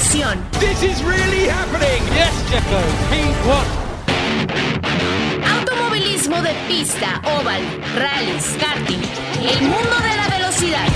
[0.00, 0.38] emoción.
[0.58, 2.02] This is really happening.
[2.14, 2.32] Yes,
[3.46, 3.66] what?
[5.58, 7.62] Automovilismo de pista, oval,
[7.96, 9.00] rallies, karting,
[9.46, 10.86] el mundo de la velocidad.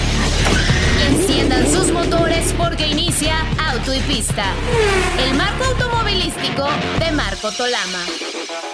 [1.09, 3.35] Enciendan sus motores porque inicia
[3.71, 4.45] Auto y Pista,
[5.23, 6.67] el marco automovilístico
[6.99, 8.74] de Marco Tolama.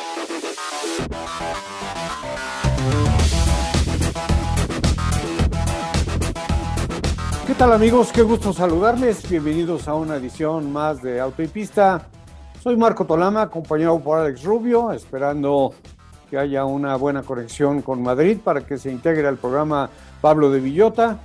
[7.60, 8.10] Tal amigos?
[8.10, 9.28] Qué gusto saludarles.
[9.28, 12.06] Bienvenidos a una edición más de Auto y Pista.
[12.58, 15.74] Soy Marco Tolama, acompañado por Alex Rubio, esperando
[16.30, 19.90] que haya una buena conexión con Madrid para que se integre al programa
[20.22, 21.18] Pablo de Villota.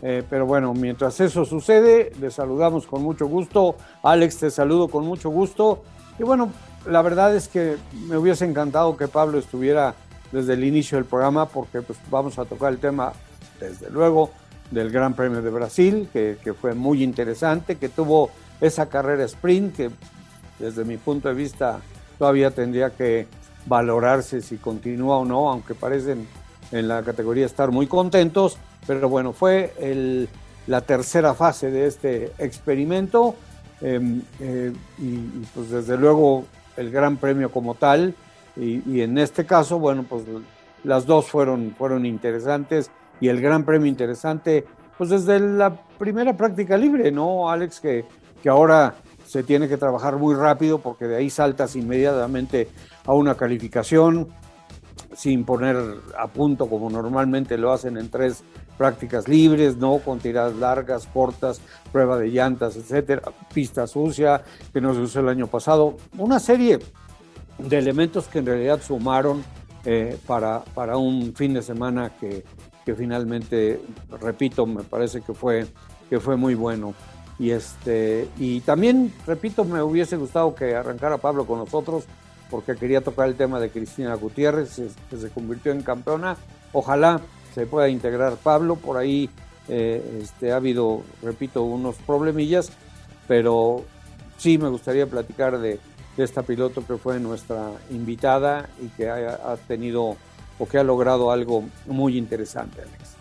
[0.00, 3.74] Eh, pero bueno, mientras eso sucede, les saludamos con mucho gusto.
[4.04, 5.82] Alex, te saludo con mucho gusto.
[6.20, 6.52] Y bueno,
[6.86, 9.96] la verdad es que me hubiese encantado que Pablo estuviera
[10.30, 13.12] desde el inicio del programa porque pues vamos a tocar el tema,
[13.58, 14.30] desde luego,
[14.70, 19.90] del Gran Premio de Brasil, que, fue muy interesante, que tuvo esa carrera sprint que
[20.58, 21.80] desde mi punto de vista
[22.18, 23.26] todavía tendría que
[23.66, 26.26] valorarse si continúa o no, aunque parecen
[26.72, 30.28] en la categoría estar muy contentos, pero bueno, fue el,
[30.66, 33.34] la tercera fase de este experimento
[33.80, 36.44] eh, eh, y, y, pues desde luego
[36.76, 38.14] el Gran Premio como tal.
[38.56, 40.24] Y, y, en este caso, bueno, pues
[40.84, 42.90] las dos fueron, fueron interesantes
[43.20, 44.64] y el Gran Premio interesante,
[44.96, 47.80] pues desde la primera práctica libre, ¿no, Alex?
[47.80, 48.04] Que,
[48.42, 48.94] que ahora
[49.26, 52.68] se tiene que trabajar muy rápido porque de ahí saltas inmediatamente
[53.06, 54.28] a una calificación
[55.14, 55.76] sin poner
[56.18, 58.42] a punto como normalmente lo hacen en tres
[58.78, 61.60] prácticas libres, no con tiradas largas, cortas,
[61.92, 66.78] prueba de llantas, etcétera, pista sucia que no se usó el año pasado, una serie
[67.58, 69.44] de elementos que en realidad sumaron
[69.84, 72.44] eh, para, para un fin de semana que,
[72.94, 73.80] finalmente,
[74.20, 75.66] repito, me parece que fue,
[76.08, 76.94] que fue muy bueno.
[77.38, 82.04] Y, este, y también, repito, me hubiese gustado que arrancara Pablo con nosotros,
[82.50, 86.36] porque quería tocar el tema de Cristina Gutiérrez, que se convirtió en campeona.
[86.72, 87.20] Ojalá
[87.54, 89.30] se pueda integrar Pablo, por ahí
[89.68, 92.70] eh, este, ha habido, repito, unos problemillas,
[93.26, 93.84] pero
[94.36, 95.78] sí me gustaría platicar de,
[96.16, 100.18] esta piloto que fue nuestra invitada y que ha tenido
[100.60, 103.16] o que ha logrado algo muy interesante, Alex.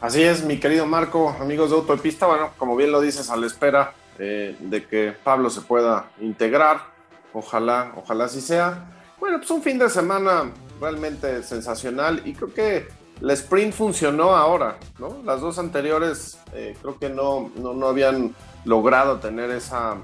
[0.00, 3.46] Así es, mi querido Marco, amigos de Autopista, bueno, como bien lo dices, a la
[3.46, 6.80] espera eh, de que Pablo se pueda integrar,
[7.32, 8.84] ojalá, ojalá así sea.
[9.20, 10.50] Bueno, pues un fin de semana
[10.80, 12.88] realmente sensacional y creo que
[13.20, 15.18] la sprint funcionó ahora, ¿no?
[15.24, 18.34] Las dos anteriores eh, creo que no, no, no, habían
[18.64, 19.98] logrado tener esa,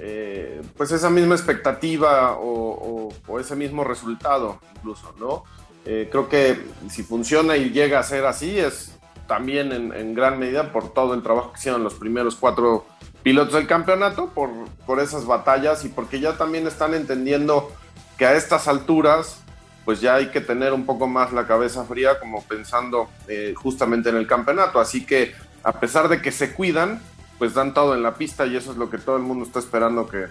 [0.00, 5.44] eh, pues esa misma expectativa o, ese mismo resultado incluso, ¿no?
[5.84, 10.38] Eh, creo que si funciona y llega a ser así es también en, en, gran
[10.38, 12.86] medida por todo el trabajo que hicieron los primeros cuatro
[13.22, 14.50] pilotos del campeonato, por,
[14.86, 17.70] por esas batallas y porque ya también están entendiendo
[18.18, 19.42] que a estas alturas
[19.84, 24.10] pues ya hay que tener un poco más la cabeza fría como pensando eh, justamente
[24.10, 24.78] en el campeonato.
[24.78, 27.00] Así que a pesar de que se cuidan,
[27.40, 29.60] pues dan todo en la pista y eso es lo que todo el mundo está
[29.60, 30.26] esperando que,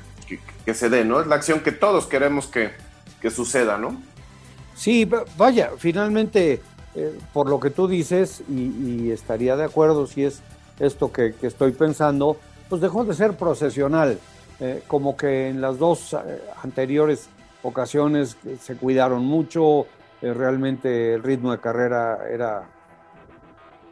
[0.63, 1.19] que, se dé, ¿no?
[1.19, 2.69] Es la acción que todos queremos que,
[3.19, 3.99] que suceda, ¿no?
[4.75, 6.61] Sí, vaya, finalmente,
[6.93, 10.43] eh, por lo que tú dices, y, estaría de acuerdo si es
[10.79, 12.37] esto que, que, estoy pensando,
[12.69, 14.19] pues dejó de ser procesional,
[14.59, 16.17] eh, como que en las dos eh,
[16.61, 17.27] anteriores
[17.63, 19.87] ocasiones se cuidaron mucho,
[20.21, 22.67] realmente el ritmo de carrera era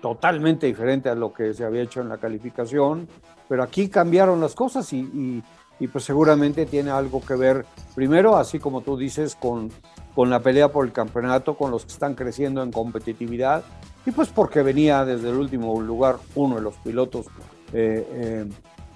[0.01, 3.07] totalmente diferente a lo que se había hecho en la calificación,
[3.47, 5.43] pero aquí cambiaron las cosas y,
[5.91, 7.65] pues seguramente tiene algo que ver,
[7.95, 9.71] primero, así como tú dices, con,
[10.15, 13.63] con la pelea por el campeonato, con los que están creciendo en competitividad,
[14.07, 17.25] y pues porque venía desde el último lugar uno de los pilotos
[17.73, 18.45] eh, eh,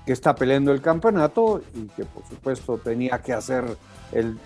[0.05, 3.65] que está peleando el campeonato y que por supuesto tenía que hacer
[4.13, 4.39] el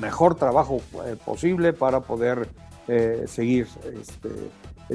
[0.00, 2.48] mejor trabajo eh, posible para poder
[3.26, 4.28] seguir este,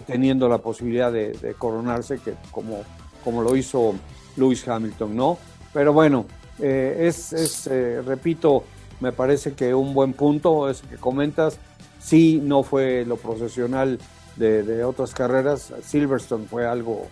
[0.02, 2.84] teniendo la posibilidad de, coronarse, que como,
[3.24, 3.94] como lo hizo
[4.36, 5.38] Lewis Hamilton, ¿no?
[5.74, 6.26] Pero bueno,
[6.60, 7.70] eh, es, es
[8.06, 8.64] repito,
[9.00, 11.60] me parece que un buen punto ese que comentas,
[12.00, 14.00] sí no fue lo profesional
[14.36, 17.08] de, otras carreras, Silverstone fue algo,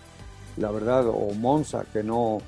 [0.56, 2.38] la verdad, o Monza, que no,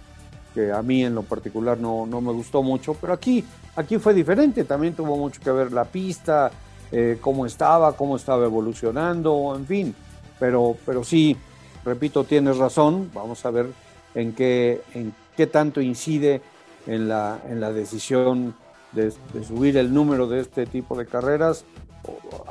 [0.54, 3.44] que a mí en lo particular no, no me gustó mucho, pero aquí
[3.78, 6.50] Aquí fue diferente, también tuvo mucho que ver la pista,
[6.90, 9.94] eh, cómo estaba, cómo estaba evolucionando, en fin.
[10.38, 11.36] Pero, pero sí,
[11.84, 13.10] repito, tienes razón.
[13.14, 13.66] Vamos a ver
[14.14, 16.42] en qué, en qué tanto incide
[16.86, 18.54] en la, en la decisión
[18.92, 19.12] de,
[19.46, 21.64] subir el número de este tipo de carreras,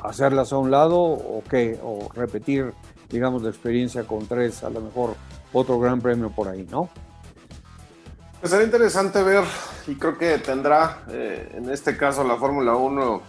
[0.04, 2.74] hacerlas a un lado o qué, o repetir,
[3.10, 5.16] digamos, la experiencia con tres, a lo mejor
[5.54, 6.89] otro gran premio por ahí, ¿no?
[8.39, 9.44] Pues será interesante ver,
[9.88, 13.22] y creo que tendrá eh, en este caso la Fórmula 1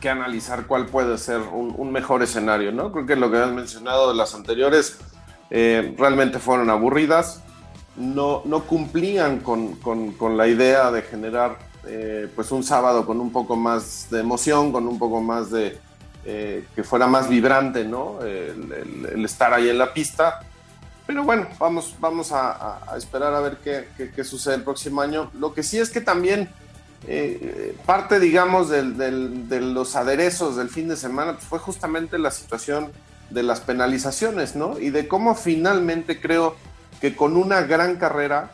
[0.00, 2.90] que analizar cuál puede ser un, mejor escenario, ¿no?
[2.92, 4.98] Creo que lo que has mencionado de las anteriores
[5.50, 7.42] eh, realmente fueron aburridas,
[7.96, 13.30] no, no cumplían con, con, la idea de generar eh, pues un sábado con un
[13.30, 15.78] poco más de emoción, con un poco más de,
[16.24, 18.20] que fuera más vibrante, ¿no?
[18.22, 20.40] el, estar ahí en la pista.
[21.06, 25.30] Pero bueno, vamos, vamos a, esperar a ver qué, sucede el próximo año.
[25.34, 26.48] Lo que sí es que también
[27.06, 32.92] eh, parte, digamos, de los aderezos del fin de semana pues, fue justamente la situación
[33.30, 34.78] de las penalizaciones, ¿no?
[34.78, 36.56] Y de cómo finalmente creo
[37.00, 38.50] que con una gran carrera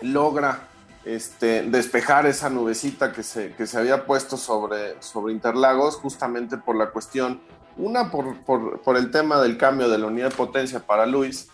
[0.00, 0.68] logra
[1.04, 4.96] este, despejar esa nubecita que se, había puesto sobre,
[5.30, 7.40] Interlagos, justamente por la cuestión,
[7.76, 11.48] una por, por el tema del cambio de la unidad de potencia para Luis,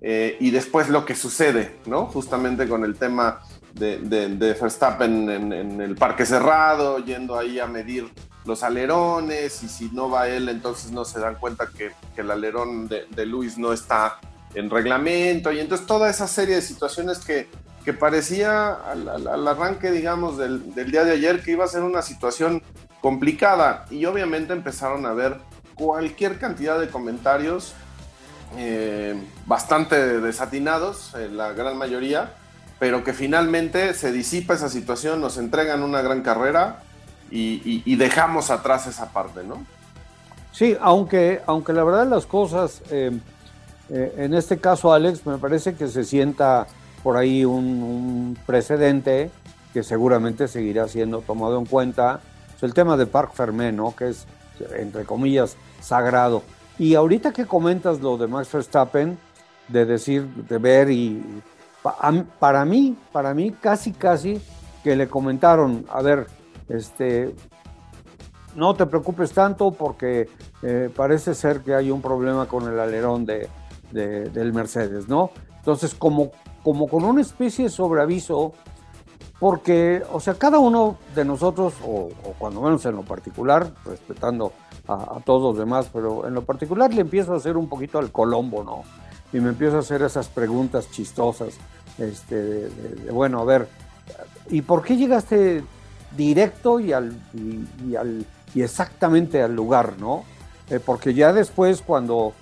[0.00, 2.06] eh, y después lo que sucede, ¿no?
[2.06, 3.40] Justamente con el tema
[3.74, 8.08] de, de, Verstappen en, el parque cerrado, yendo ahí a medir
[8.44, 12.88] los alerones, y si no va él, entonces no se dan cuenta que, el alerón
[12.88, 14.18] de, Luis no está
[14.54, 17.48] en reglamento, y entonces toda esa serie de situaciones que,
[17.84, 22.02] que parecía al, arranque, digamos, del, del día de ayer que iba a ser una
[22.02, 22.62] situación
[23.00, 25.38] complicada, y obviamente empezaron a ver
[25.74, 27.74] cualquier cantidad de comentarios
[28.56, 29.14] eh,
[29.46, 32.32] bastante desatinados, eh, la gran mayoría,
[32.78, 36.82] pero que finalmente se disipa esa situación, nos entregan una gran carrera
[37.30, 39.66] y, dejamos atrás esa parte, ¿no?
[40.52, 43.20] Sí, aunque, aunque la verdad las cosas, eh,
[43.90, 46.66] en este caso Alex, me parece que se sienta
[47.02, 49.30] por ahí un, precedente
[49.72, 52.20] que seguramente seguirá siendo tomado en cuenta.
[52.56, 53.94] Es el tema de Parc Fermé, ¿no?
[53.94, 54.26] Que es,
[54.76, 56.42] entre comillas, sagrado.
[56.78, 59.18] Y ahorita que comentas lo de Max Verstappen,
[59.68, 61.42] de decir, de ver y
[62.38, 64.40] para mí, para mí casi casi
[64.82, 66.26] que le comentaron, a ver,
[66.68, 67.34] este,
[68.54, 70.28] no te preocupes tanto porque
[70.62, 73.48] eh, parece ser que hay un problema con el alerón de,
[73.90, 75.30] del Mercedes, ¿no?
[75.58, 76.30] Entonces, como,
[76.62, 78.52] como con una especie de sobreaviso,
[79.38, 84.52] porque, o sea, cada uno de nosotros, o, o cuando menos en lo particular, respetando
[84.88, 88.10] a, todos los demás, pero en lo particular le empiezo a hacer un poquito al
[88.10, 88.82] Colombo, ¿no?
[89.32, 91.54] Y me empiezo a hacer esas preguntas chistosas,
[91.98, 93.68] este, de, bueno, a ver,
[94.48, 95.62] ¿y por qué llegaste
[96.16, 97.14] directo y, al,
[97.84, 98.24] y, al,
[98.54, 100.24] y exactamente al lugar, ¿no?
[100.70, 102.32] Eh, porque ya después cuando,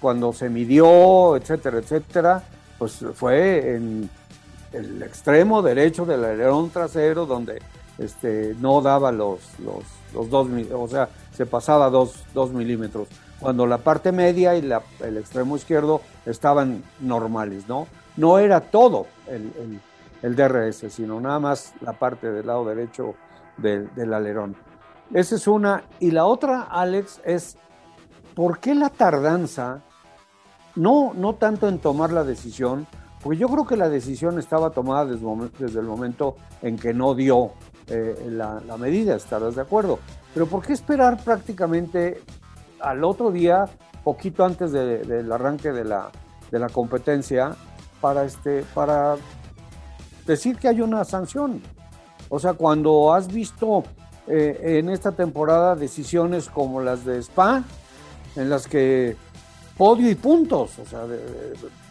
[0.00, 2.44] cuando se midió, etcétera, etcétera,
[2.78, 4.08] pues fue en
[4.72, 7.60] el extremo derecho del alerón trasero donde
[7.98, 9.84] este, no daba los, los,
[10.14, 13.08] los dos, o sea, se pasaba dos, milímetros,
[13.38, 14.70] cuando la parte media y
[15.00, 17.86] el extremo izquierdo estaban normales, ¿no?
[18.16, 19.80] No era todo el,
[20.22, 23.14] DRS, sino nada más la parte del lado derecho
[23.56, 24.56] del, alerón.
[25.14, 25.84] Esa es una.
[25.98, 27.56] Y la otra, Alex, es
[28.34, 29.80] ¿por qué la tardanza?
[30.76, 32.86] No, no tanto en tomar la decisión,
[33.22, 37.52] porque yo creo que la decisión estaba tomada desde, el momento en que no dio
[37.86, 39.98] eh, la, medida, ¿estarás de acuerdo?
[40.32, 42.22] Pero ¿por qué esperar prácticamente
[42.80, 43.64] al otro día,
[44.04, 46.10] poquito antes del arranque de la,
[46.50, 47.54] de la competencia,
[48.00, 49.16] para, este, para
[50.26, 51.60] decir que hay una sanción?
[52.30, 53.82] O sea, cuando has visto
[54.28, 57.64] eh, en esta temporada decisiones como las de Spa,
[58.36, 59.16] en las que
[59.76, 61.04] podio y puntos, o sea,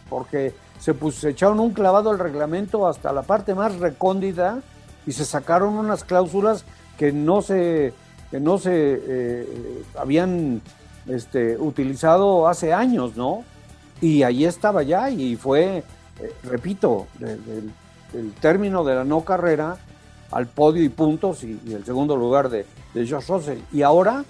[0.08, 4.60] porque se, se echaron un clavado al reglamento hasta la parte más recóndita
[5.06, 6.64] y se sacaron unas cláusulas
[6.98, 7.92] que no se
[8.30, 10.62] que no se eh, habían
[11.06, 13.44] este, utilizado hace años, ¿no?
[14.00, 15.78] Y ahí estaba ya y fue,
[16.20, 17.72] eh, repito, del,
[18.40, 19.78] término de la no carrera
[20.30, 23.58] al podio y puntos y, el segundo lugar de, de Josh Russell.
[23.72, 24.24] Y ahora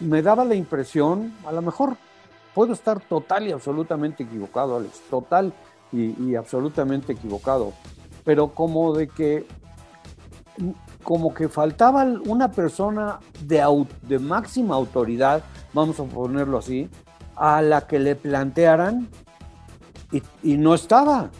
[0.00, 1.96] me daba la impresión, a lo mejor
[2.54, 5.52] puedo estar total y absolutamente equivocado, Alex, total
[5.92, 7.72] y, y absolutamente equivocado,
[8.24, 9.46] pero como de que
[11.02, 15.42] como que faltaba una persona de, de máxima autoridad,
[15.72, 16.88] vamos a ponerlo así,
[17.36, 19.08] a la que le plantearan
[20.42, 21.30] y, no estaba.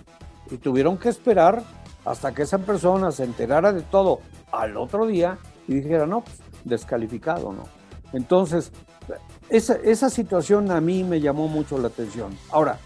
[0.50, 1.62] Y tuvieron que esperar
[2.04, 5.38] hasta que esa persona se enterara de todo al otro día
[5.68, 7.64] y dijera, no, pues, descalificado, ¿no?
[8.12, 8.72] Entonces,
[9.56, 12.36] esa, esa, situación a mí me llamó mucho la atención.
[12.50, 12.78] Ahora,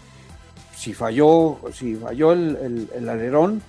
[0.75, 3.61] si falló, si falló el, el alerón,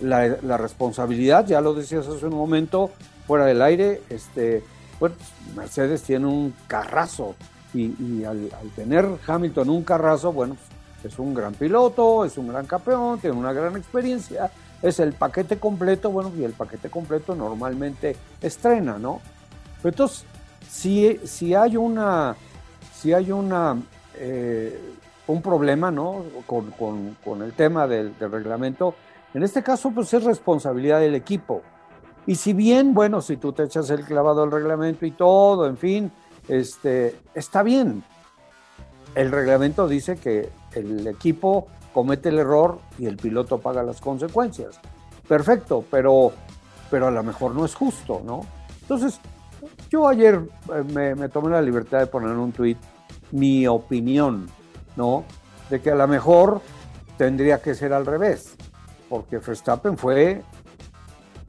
[0.00, 2.90] la, responsabilidad, ya lo decías hace un momento,
[3.26, 4.62] fuera del aire, este,
[4.98, 5.12] pues
[5.56, 7.34] Mercedes tiene un carrazo
[7.72, 10.56] y, al, tener Hamilton un carrazo, bueno,
[11.04, 14.50] es un gran piloto, es un gran campeón, tiene una gran experiencia,
[14.82, 19.20] es el paquete completo, bueno, y el paquete completo normalmente estrena, ¿no?
[19.82, 20.24] entonces,
[20.70, 22.36] si, si hay una,
[22.94, 23.76] si hay una,
[24.14, 24.78] eh,
[25.26, 26.24] un problema, ¿no?
[26.46, 28.94] Con, el tema del, del, reglamento,
[29.34, 31.62] en este caso, pues es responsabilidad del equipo.
[32.26, 35.76] Y si bien, bueno, si tú te echas el clavado al reglamento y todo, en
[35.76, 36.12] fin,
[36.48, 38.04] este, está bien.
[39.14, 44.80] El reglamento dice que el equipo comete el error y el piloto paga las consecuencias.
[45.26, 46.32] Perfecto, pero,
[46.90, 48.42] pero a lo mejor no es justo, ¿no?
[48.82, 49.20] Entonces,
[49.90, 50.40] yo ayer
[50.74, 52.78] eh, me, tomé la libertad de poner un tuit
[53.32, 54.48] mi opinión,
[54.96, 55.24] ¿no?
[55.68, 56.60] De que a lo mejor
[57.16, 58.54] tendría que ser al revés,
[59.08, 60.42] porque Verstappen fue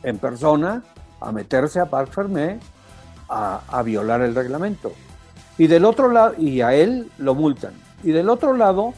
[0.03, 0.83] en persona
[1.19, 2.59] a meterse a Parc Fermé
[3.29, 4.91] a, a violar el reglamento.
[5.57, 7.73] Y del otro lado, y a él lo multan.
[8.03, 8.93] Y del otro lado,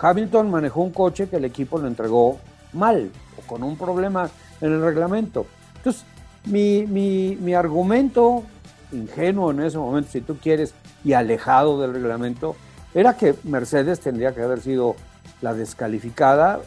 [0.00, 2.38] Hamilton manejó un coche que el equipo lo entregó
[2.72, 5.46] mal o con un problema en el reglamento.
[5.76, 6.04] Entonces,
[6.44, 8.44] mi, mi, argumento,
[8.92, 12.56] ingenuo en ese momento, si tú quieres, y alejado del reglamento,
[12.94, 14.96] era que Mercedes tendría que haber sido
[15.40, 16.60] la descalificada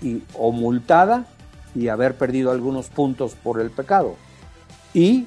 [0.00, 1.26] y, o multada
[1.74, 4.16] y haber perdido algunos puntos por el pecado.
[4.94, 5.26] Y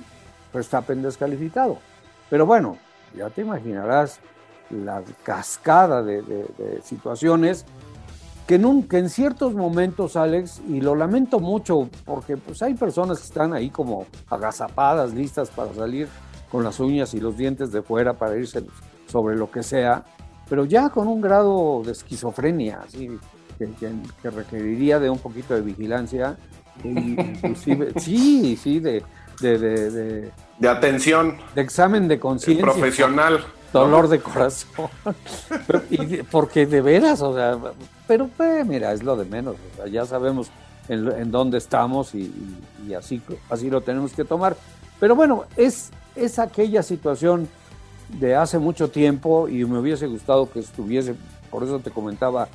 [0.53, 1.79] Verstappen descalificado.
[2.29, 2.77] Pero bueno,
[3.15, 4.19] ya te imaginarás
[4.69, 6.45] la cascada de,
[6.83, 7.65] situaciones
[8.47, 13.25] que en, en, ciertos momentos, Alex, y lo lamento mucho porque pues hay personas que
[13.25, 16.07] están ahí como agazapadas, listas para salir
[16.51, 18.63] con las uñas y los dientes de fuera para irse
[19.07, 20.05] sobre lo que sea,
[20.47, 23.17] pero ya con un grado de esquizofrenia, así,
[23.57, 26.37] que, requeriría de un poquito de vigilancia,
[26.83, 29.03] inclusive, sí, sí, de,
[29.39, 31.37] de, de, atención.
[31.55, 32.63] De examen de conciencia.
[32.63, 33.43] Profesional
[33.79, 34.89] dolor de corazón.
[36.31, 37.57] porque de veras, o sea,
[38.07, 39.55] pero pues, mira, es lo de menos.
[39.91, 40.49] ya sabemos
[40.87, 42.31] en, dónde estamos y,
[42.97, 44.55] así, así lo tenemos que tomar.
[44.99, 47.47] Pero bueno, es, es aquella situación
[48.19, 51.15] de hace mucho tiempo y me hubiese gustado que estuviese,
[51.49, 52.47] por eso te comentaba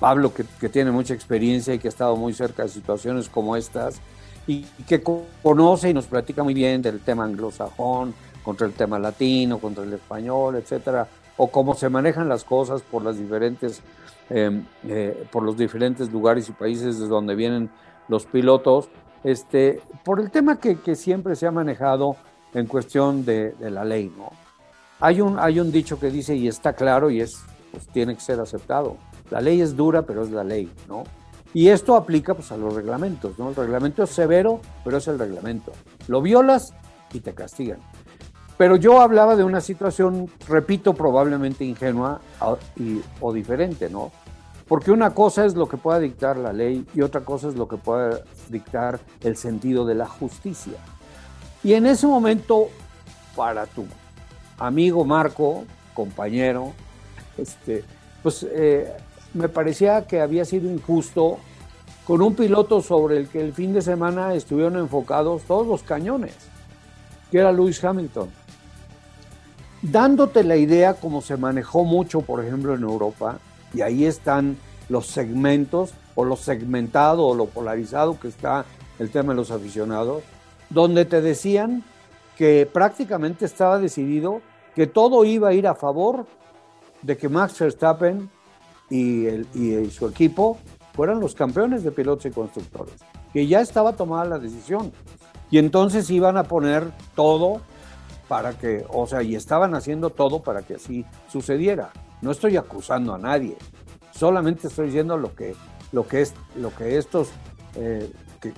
[0.00, 4.00] Pablo, que, tiene mucha experiencia y que ha estado muy cerca de situaciones como estas
[4.46, 9.58] y que conoce y nos platica muy bien del tema anglosajón, contra el tema latino,
[9.58, 13.82] contra el español, etcétera, o cómo se manejan las cosas por las diferentes,
[14.30, 17.70] em, eh, por los diferentes lugares y países de donde vienen
[18.08, 18.88] los pilotos,
[19.24, 22.16] este, por el tema que, siempre se ha manejado
[22.54, 24.30] en cuestión de, la ley, ¿no?
[25.00, 28.20] Hay un, hay un dicho que dice, y está claro, y es, pues tiene que
[28.20, 28.96] ser aceptado.
[29.30, 31.04] La ley es dura, pero es la ley, ¿no?
[31.52, 33.48] Y esto aplica pues, a los reglamentos, ¿no?
[33.48, 35.72] El reglamento es severo, pero es el reglamento.
[36.06, 36.74] Lo violas
[37.12, 37.80] y te castigan.
[38.56, 42.20] Pero yo hablaba de una situación, repito, probablemente ingenua
[43.20, 44.12] o diferente, ¿no?
[44.66, 47.68] Porque una cosa es lo que pueda dictar la ley y otra cosa es lo
[47.68, 50.78] que pueda dictar el sentido de la justicia.
[51.62, 52.68] Y en ese momento,
[53.36, 53.84] para tu
[54.58, 56.72] amigo Marco, compañero,
[57.36, 57.84] este,
[58.22, 58.92] pues eh,
[59.34, 61.38] me parecía que había sido injusto
[62.06, 66.34] con un piloto sobre el que el fin de semana estuvieron enfocados todos los cañones,
[67.30, 68.30] que era Lewis Hamilton
[69.90, 73.38] dándote la idea como se manejó mucho, por ejemplo, en Europa,
[73.74, 74.56] y ahí están
[74.88, 78.64] los segmentos, o lo segmentado, o lo polarizado que está
[78.98, 80.22] el tema de los aficionados,
[80.70, 81.84] donde te decían
[82.36, 84.40] que prácticamente estaba decidido
[84.74, 86.26] que todo iba a ir a favor
[87.02, 88.30] de que Max Verstappen
[88.90, 90.58] y, y su equipo
[90.94, 92.94] fueran los campeones de pilotos y constructores,
[93.32, 94.92] que ya estaba tomada la decisión.
[95.50, 97.60] Y entonces iban a poner todo
[98.28, 101.90] para que, o sea, y estaban haciendo todo para que así sucediera.
[102.22, 103.56] No estoy acusando a nadie,
[104.12, 105.54] solamente estoy diciendo lo que,
[105.92, 107.30] lo que, es, lo que estos,
[107.74, 108.10] eh,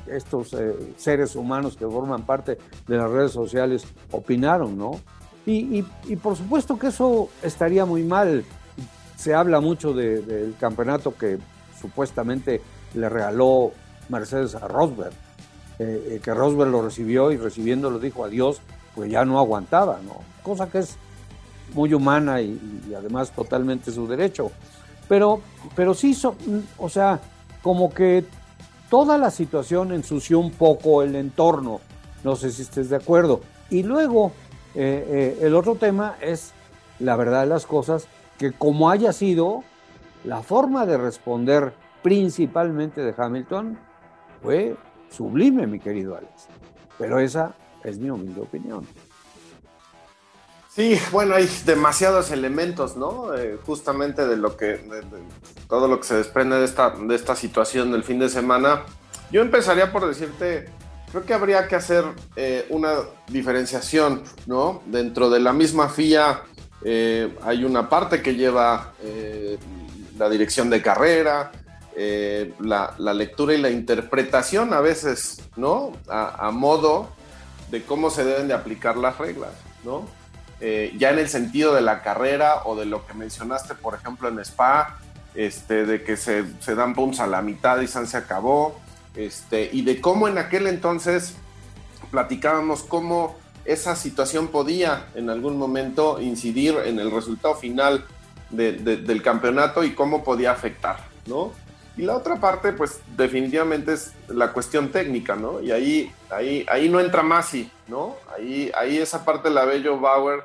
[0.07, 4.93] estos eh, seres humanos que forman parte de las redes sociales opinaron, ¿no?
[5.51, 5.83] Y,
[6.17, 8.45] por supuesto que eso estaría muy mal.
[9.17, 11.39] Se habla mucho del campeonato que
[11.81, 12.61] supuestamente
[12.93, 13.73] le regaló
[14.11, 15.15] Mercedes a Rosberg,
[15.79, 18.61] eh, que Rosberg lo recibió y recibiéndolo dijo adiós
[18.99, 20.17] pues ya no aguantaba, ¿no?
[20.43, 20.97] Cosa que es
[21.73, 24.51] muy humana y, además totalmente su derecho.
[25.09, 25.41] Pero,
[25.77, 26.21] pero sí,
[26.79, 27.21] o sea,
[27.63, 28.25] como que
[28.91, 31.79] toda la situación ensució un poco el entorno,
[32.25, 33.41] no sé si estés de acuerdo.
[33.71, 34.33] Y luego,
[34.75, 36.51] eh, eh, el otro tema es
[36.99, 39.63] la verdad de las cosas, que como haya sido,
[40.25, 43.79] la forma de responder principalmente de Hamilton
[44.43, 44.77] fue
[45.09, 46.49] sublime, mi querido Alex.
[46.99, 47.55] Pero esa
[47.89, 48.87] es mi opinión.
[50.79, 53.35] Sí, bueno, hay demasiados elementos, ¿no?
[53.35, 55.03] Eh, justamente de lo que, de,
[55.67, 58.85] todo lo que se desprende de esta, de esta situación del fin de semana.
[59.33, 60.71] Yo empezaría por decirte,
[61.11, 62.05] creo que habría que hacer
[62.37, 62.93] eh, una
[63.27, 64.81] diferenciación, ¿no?
[64.87, 66.43] Dentro de la misma FIA
[66.85, 68.93] eh, hay una parte que lleva
[70.17, 71.51] la dirección de carrera,
[72.61, 75.91] la, la, lectura y la interpretación a veces, ¿no?
[76.07, 77.18] A, a modo
[77.71, 79.53] de cómo se deben de aplicar las reglas,
[79.85, 80.07] ¿no?
[80.61, 84.29] Eh, ya en el sentido de la carrera o de lo que mencionaste, por ejemplo,
[84.29, 84.99] en Spa,
[85.35, 86.45] este, de que se,
[86.75, 88.81] dan puntos a la mitad y San se acabó,
[89.15, 91.35] este, y de cómo en aquel entonces
[92.11, 98.05] platicábamos cómo esa situación podía en algún momento incidir en el resultado final
[98.51, 101.53] del campeonato y cómo podía afectar, ¿no?
[101.99, 105.61] Y la otra parte, pues definitivamente es la cuestión técnica, ¿no?
[105.61, 108.15] Y ahí, ahí, ahí no entra Masi, ¿no?
[108.33, 110.45] Ahí, ahí esa parte la ve Joe Bauer.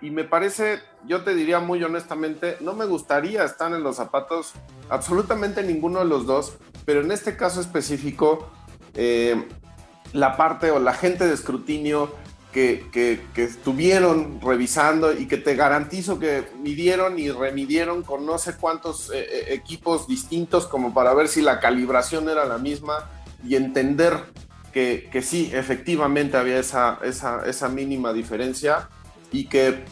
[0.00, 4.54] Y me parece, yo te diría muy honestamente, no me gustaría estar en los zapatos
[4.88, 8.48] absolutamente ninguno de los dos, pero en este caso específico,
[8.94, 9.46] eh,
[10.14, 12.14] la parte o la gente de escrutinio
[12.56, 19.10] que, estuvieron revisando y que te garantizo que midieron y remidieron con no sé cuántos
[19.10, 23.10] eh, eh, equipos distintos como para ver si la calibración era la misma
[23.46, 24.18] y entender
[24.72, 28.88] que, que sí, efectivamente había esa, esa, esa mínima diferencia
[29.30, 29.84] y que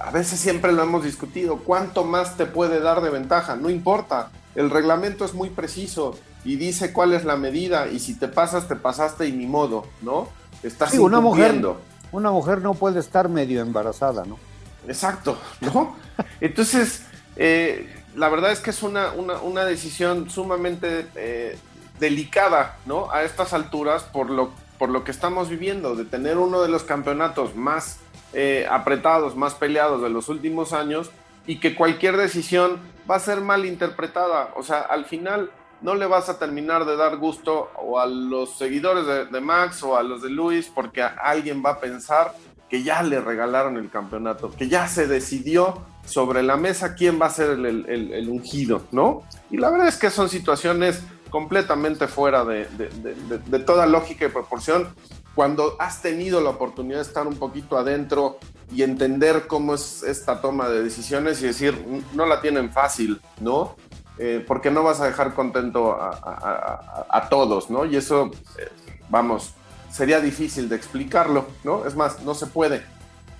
[0.00, 3.56] a veces siempre lo hemos discutido, ¿cuánto más te puede dar de ventaja?
[3.56, 8.14] No importa, el reglamento es muy preciso y dice cuál es la medida y si
[8.14, 10.28] te pasas, te pasaste y ni modo, ¿no?
[10.66, 11.64] Estás sí, una mujer,
[12.12, 14.38] una mujer no puede estar medio embarazada, ¿no?
[14.86, 15.96] Exacto, ¿no?
[16.40, 17.02] Entonces,
[17.36, 21.58] eh, la verdad es que es una, una, decisión sumamente eh,
[22.00, 23.10] delicada, ¿no?
[23.10, 26.82] A estas alturas, por lo, por lo que estamos viviendo, de tener uno de los
[26.82, 27.98] campeonatos más
[28.32, 31.10] eh, apretados, más peleados de los últimos años,
[31.46, 34.50] y que cualquier decisión va a ser mal interpretada.
[34.56, 38.56] O sea, al final no le vas a terminar de dar gusto o a los
[38.56, 42.34] seguidores de, Max o a los de Luis porque alguien va a pensar
[42.68, 47.26] que ya le regalaron el campeonato, que ya se decidió sobre la mesa quién va
[47.26, 49.22] a ser el, ungido, ¿no?
[49.50, 54.88] Y la verdad es que son situaciones completamente fuera de, de, toda lógica y proporción.
[55.34, 58.38] Cuando has tenido la oportunidad de estar un poquito adentro
[58.74, 61.84] y entender cómo es esta toma de decisiones y decir,
[62.14, 63.76] no la tienen fácil, ¿no?
[64.18, 67.84] Eh, porque no vas a dejar contento a, todos, ¿no?
[67.84, 68.68] Y eso, eh,
[69.10, 69.52] vamos,
[69.90, 71.86] sería difícil de explicarlo, ¿no?
[71.86, 72.82] Es más, no se puede.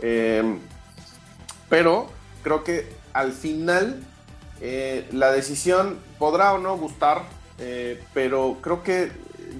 [0.01, 0.59] Em,
[1.71, 2.09] pero
[2.43, 4.03] creo que al final
[4.61, 7.23] eh, la decisión podrá o no gustar,
[8.13, 9.11] pero creo que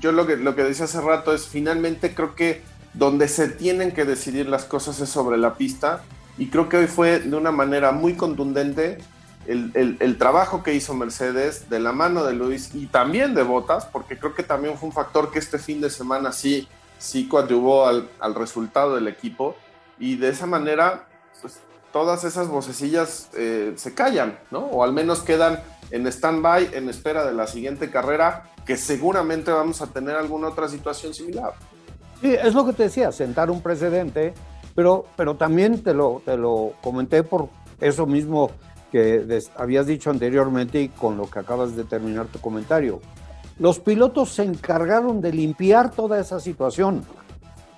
[0.01, 2.61] yo lo que, lo que decía hace rato es finalmente creo que
[2.93, 6.03] donde se tienen que decidir las cosas es sobre la pista
[6.37, 8.99] y creo que hoy fue de una manera muy contundente
[9.47, 14.19] el, trabajo que hizo Mercedes de la mano de Luis y también de Botas, porque
[14.19, 18.35] creo que también fue un factor que este fin de semana sí, sí coadyuvó al,
[18.35, 19.57] resultado del equipo
[19.99, 21.09] y de esa manera
[21.41, 21.61] pues,
[21.93, 24.61] todas esas vocecillas eh, se callan, ¿no?
[24.61, 29.81] O al menos quedan en stand-by en espera de la siguiente carrera, que seguramente vamos
[29.81, 31.53] a tener alguna otra situación similar.
[32.21, 34.35] Sí, es lo que te decía, sentar un precedente,
[34.75, 37.49] pero, pero también te lo, te lo comenté por
[37.81, 38.51] eso mismo
[38.97, 43.03] que habías dicho anteriormente y con lo que acabas de terminar tu comentario.
[43.59, 47.05] Los pilotos se encargaron de limpiar toda esa situación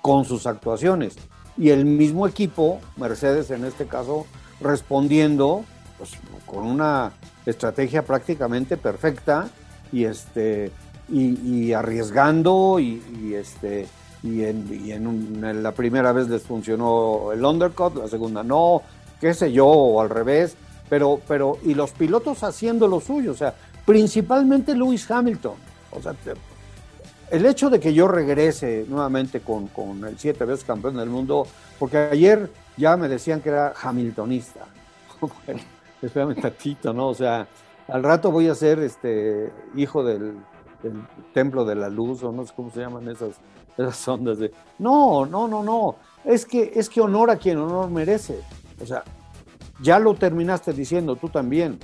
[0.01, 1.17] con sus actuaciones
[1.57, 4.27] y el mismo equipo, Mercedes en este caso,
[4.61, 5.65] respondiendo
[5.97, 6.11] pues,
[6.45, 7.11] con una
[7.45, 9.49] estrategia prácticamente perfecta
[9.91, 10.71] y este
[11.09, 13.87] y, arriesgando y, este
[14.23, 18.83] y en, la primera vez les funcionó el undercut, la segunda no,
[19.19, 20.55] qué sé yo, o al revés,
[20.89, 23.53] pero, pero, y los pilotos haciendo lo suyo, o sea,
[23.85, 25.55] principalmente Lewis Hamilton.
[25.91, 26.15] O sea,
[27.31, 31.45] el hecho de que yo regrese nuevamente con, con el siete veces campeón del mundo,
[31.77, 34.65] porque ayer ya me decían que era hamiltonista.
[35.21, 35.61] bueno,
[36.01, 37.09] espérame tantito, ¿no?
[37.09, 37.47] O sea,
[37.87, 40.37] al rato voy a ser este hijo del,
[41.33, 43.35] templo de la luz, o no sé cómo se llaman esas,
[43.77, 44.51] esas ondas de.
[44.77, 45.95] No, no, no, no.
[46.23, 48.39] Es que, es que honor a quien honor merece.
[48.81, 49.03] O sea,
[49.81, 51.79] ya lo terminaste diciendo tú también.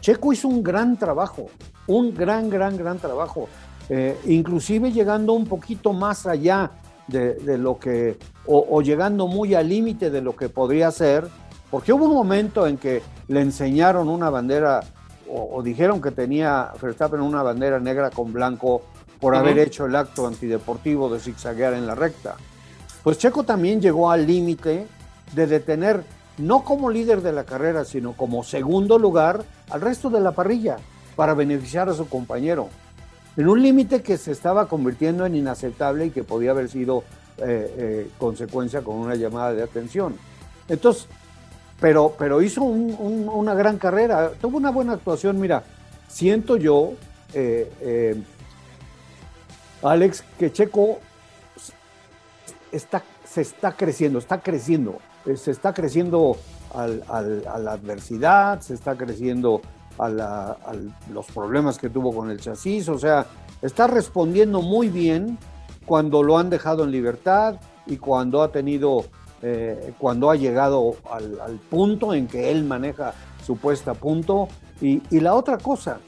[0.00, 1.46] Checo hizo un gran trabajo,
[1.86, 3.48] un gran, gran, gran trabajo,
[3.88, 6.70] eh, inclusive llegando un poquito más allá
[7.08, 11.26] de, lo que, o, llegando muy al límite de lo que podría ser,
[11.70, 14.80] porque hubo un momento en que le enseñaron una bandera,
[15.28, 18.82] o, dijeron que tenía Verstappen una bandera negra con blanco
[19.20, 22.36] por haber hecho el acto antideportivo de zigzaguear en la recta.
[23.02, 24.86] Pues Checo también llegó al límite
[25.34, 26.04] de detener
[26.38, 30.76] no como líder de la carrera, sino como segundo lugar al resto de la parrilla
[31.16, 32.68] para beneficiar a su compañero.
[33.36, 37.04] En un límite que se estaba convirtiendo en inaceptable y que podía haber sido
[37.38, 40.16] eh, eh, consecuencia con una llamada de atención.
[40.68, 41.06] Entonces,
[41.80, 45.38] pero, pero hizo una gran carrera, tuvo una buena actuación.
[45.38, 45.62] Mira,
[46.08, 46.94] siento yo,
[47.32, 48.20] eh,
[49.82, 50.98] Alex, que Checo
[52.72, 54.98] está, se está creciendo, está creciendo,
[55.36, 56.36] se está creciendo
[56.74, 59.60] a la adversidad, se está creciendo
[59.98, 60.74] a,
[61.12, 63.26] los problemas que tuvo con el chasis, o sea,
[63.62, 65.38] está respondiendo muy bien
[65.86, 69.04] cuando lo han dejado en libertad y cuando ha tenido,
[69.42, 73.14] eh, cuando ha llegado al, punto en que él maneja
[73.44, 74.48] su puesta a punto.
[74.80, 75.98] Y, la otra cosa,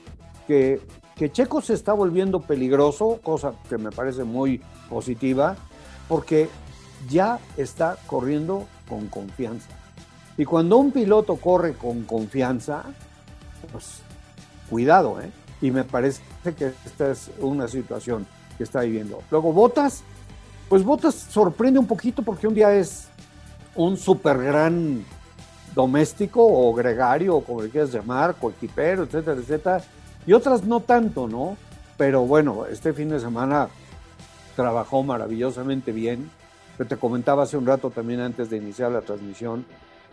[0.47, 0.81] que,
[1.17, 5.57] que Checo se está volviendo peligroso, cosa que me parece muy positiva,
[6.09, 6.49] porque
[7.09, 9.70] ya está corriendo con confianza.
[10.37, 12.83] Y cuando un piloto corre con confianza,
[13.70, 14.00] pues
[14.68, 15.31] cuidado, ¿eh?
[15.62, 16.22] Y me parece
[16.57, 18.26] que esta es una situación
[18.59, 19.22] que está viviendo.
[19.31, 20.03] Luego, Botas,
[20.68, 23.07] pues Botas sorprende un poquito porque un día es
[23.76, 25.05] un super gran
[25.74, 29.83] doméstico o gregario, o como le quieras llamar, coequipero, etcétera, etcétera.
[30.26, 31.57] Y otras no tanto, ¿no?
[31.96, 33.68] Pero bueno, este fin de semana
[34.57, 36.31] trabajó maravillosamente bien.
[36.88, 39.66] Te comentaba hace un rato también antes de iniciar la transmisión,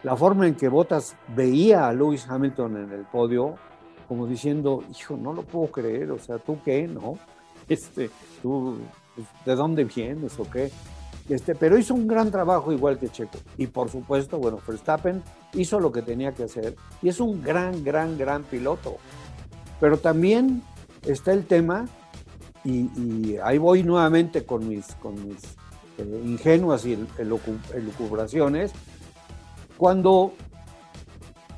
[0.04, 3.56] la forma en que Botas veía a Lewis Hamilton en el podio,
[4.08, 6.88] como diciendo, hijo, no lo puedo creer, o sea, ¿tú qué?
[6.88, 7.18] ¿No?
[7.70, 8.10] Este,
[8.42, 8.78] ¿tú
[9.14, 10.72] pues, de dónde vienes o qué?
[11.28, 13.40] Este, pero hizo un gran trabajo igual que Checo.
[13.58, 15.22] Y por supuesto, bueno, Verstappen
[15.54, 18.96] hizo lo que tenía que hacer y es un gran, gran, gran piloto.
[19.82, 20.64] Pero también
[21.06, 21.88] está el tema,
[22.64, 25.42] y, ahí voy nuevamente con mis, con mis
[25.98, 26.98] eh, ingenuas y
[27.74, 28.72] elucubraciones,
[29.78, 30.34] cuando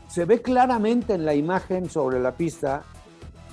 [0.07, 2.83] se ve claramente en la imagen sobre la pista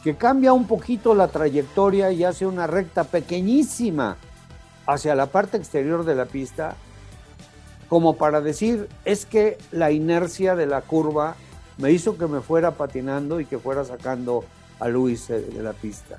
[0.03, 4.17] que cambia un poquito la trayectoria y hace una recta pequeñísima
[4.87, 6.77] hacia la parte exterior de la pista,
[7.89, 11.37] como para decir, es que la inercia de la curva
[11.79, 14.45] me hizo que me fuera patinando y que fuera sacando
[14.79, 16.17] a Luis de la pista.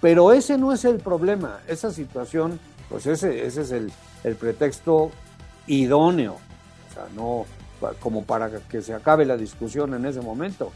[0.00, 3.92] Pero ese no es el problema, esa situación, pues ese, ese es el,
[4.24, 5.10] el pretexto
[5.66, 6.34] idóneo.
[6.34, 7.46] O sea, no,
[8.00, 10.72] como para que se acabe la discusión en ese momento.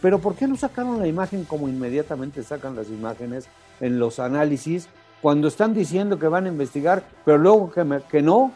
[0.00, 3.48] Pero ¿por qué no sacaron la imagen como inmediatamente sacan las imágenes
[3.80, 4.88] en los análisis
[5.20, 8.52] cuando están diciendo que van a investigar, pero luego que, que no?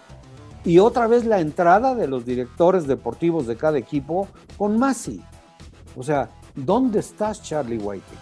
[0.65, 5.21] Y otra vez la entrada de los directores deportivos de cada equipo con Masi.
[5.97, 8.19] O sea, ¿dónde estás Charlie Whiting?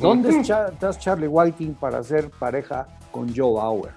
[0.00, 3.92] ¿Dónde estás Charlie Whiting para ser pareja con Joe Bauer?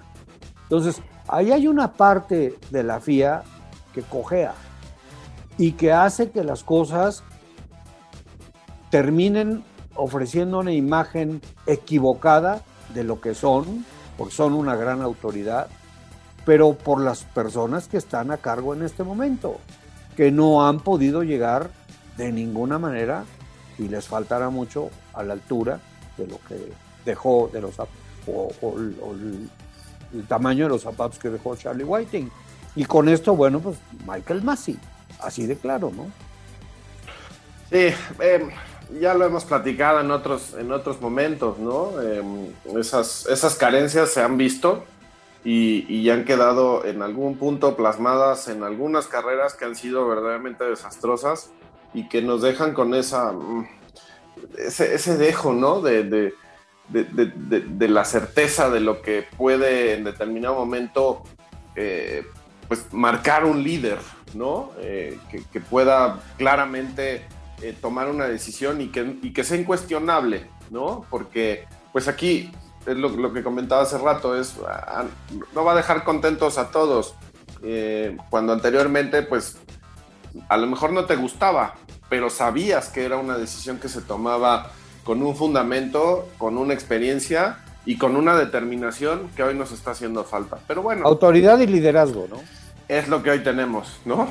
[0.62, 3.42] Entonces, ahí hay una parte de la FIA
[3.92, 4.54] que cojea
[5.56, 7.22] y que hace que las cosas
[8.90, 13.84] terminen ofreciendo una imagen equivocada de lo que son,
[14.16, 15.68] porque son una gran autoridad,
[16.44, 19.58] pero por las personas que están a cargo en este momento,
[20.16, 21.70] que no han podido llegar
[22.16, 23.24] de ninguna manera
[23.78, 25.80] y les faltará mucho a la altura
[26.16, 26.72] de lo que
[27.04, 27.80] dejó de los
[28.26, 29.48] o, el,
[30.12, 32.30] el, tamaño de los zapatos que dejó Charlie Whiting.
[32.76, 34.78] Y con esto, bueno, pues Michael Massey
[35.20, 36.10] así de claro, ¿no?
[37.70, 38.50] Sí, em,
[39.00, 42.00] ya lo hemos platicado en otros, en otros momentos, ¿no?
[42.00, 44.84] Em, esas, esas carencias se han visto
[45.44, 50.64] y, y, han quedado en algún punto plasmadas en algunas carreras que han sido verdaderamente
[50.64, 51.50] desastrosas
[51.92, 53.66] y que nos dejan con esa, mm,
[54.58, 55.80] ese, ese dejo, ¿no?
[55.80, 56.34] De, de,
[56.88, 61.22] de, la certeza de lo que puede en determinado momento
[61.76, 62.26] eh,
[62.68, 63.98] pues marcar un líder,
[64.34, 64.70] ¿no?
[64.78, 65.18] Eh,
[65.52, 67.26] que, pueda claramente
[67.62, 71.04] eh, tomar una decisión y que, y que sea incuestionable, ¿no?
[71.10, 72.52] Porque, pues aquí,
[72.86, 74.56] es lo, que comentaba hace rato, es,
[75.54, 77.14] no va a dejar contentos a todos.
[78.28, 79.56] Cuando anteriormente, pues,
[80.48, 81.76] a lo mejor no te gustaba,
[82.08, 84.70] pero sabías que era una decisión que se tomaba
[85.04, 90.24] con un fundamento, con una experiencia y con una determinación que hoy nos está haciendo
[90.24, 90.58] falta.
[90.66, 91.06] Pero bueno.
[91.06, 92.40] Autoridad y liderazgo, ¿no?
[92.88, 94.28] Es lo que hoy tenemos, ¿no?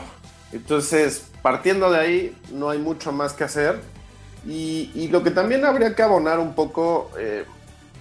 [0.52, 3.82] Entonces, partiendo de ahí, no hay mucho más que hacer.
[4.46, 7.46] Y, lo que también habría que abonar un poco, eh,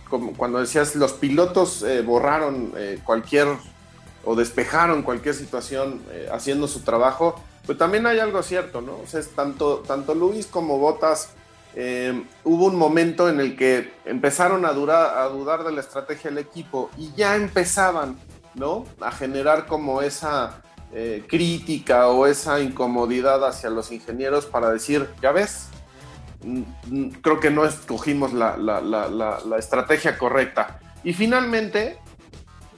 [0.09, 3.47] como cuando decías, los pilotos eh, borraron eh, cualquier
[4.25, 6.01] o despejaron cualquier situación
[6.33, 8.93] haciendo su trabajo, pues también hay algo cierto, ¿no?
[8.93, 11.31] O sea, es tanto, tanto Luis como Botas
[11.75, 16.39] eh, hubo un momento en el que empezaron a, a dudar de la estrategia del
[16.39, 18.19] equipo y ya empezaban,
[18.55, 18.85] ¿no?
[19.01, 20.63] A generar como esa,
[20.95, 25.69] eh, crítica o esa incomodidad hacia los ingenieros para decir, ya ves,
[27.23, 30.81] creo que no escogimos la, estrategia correcta.
[31.03, 31.99] Y finalmente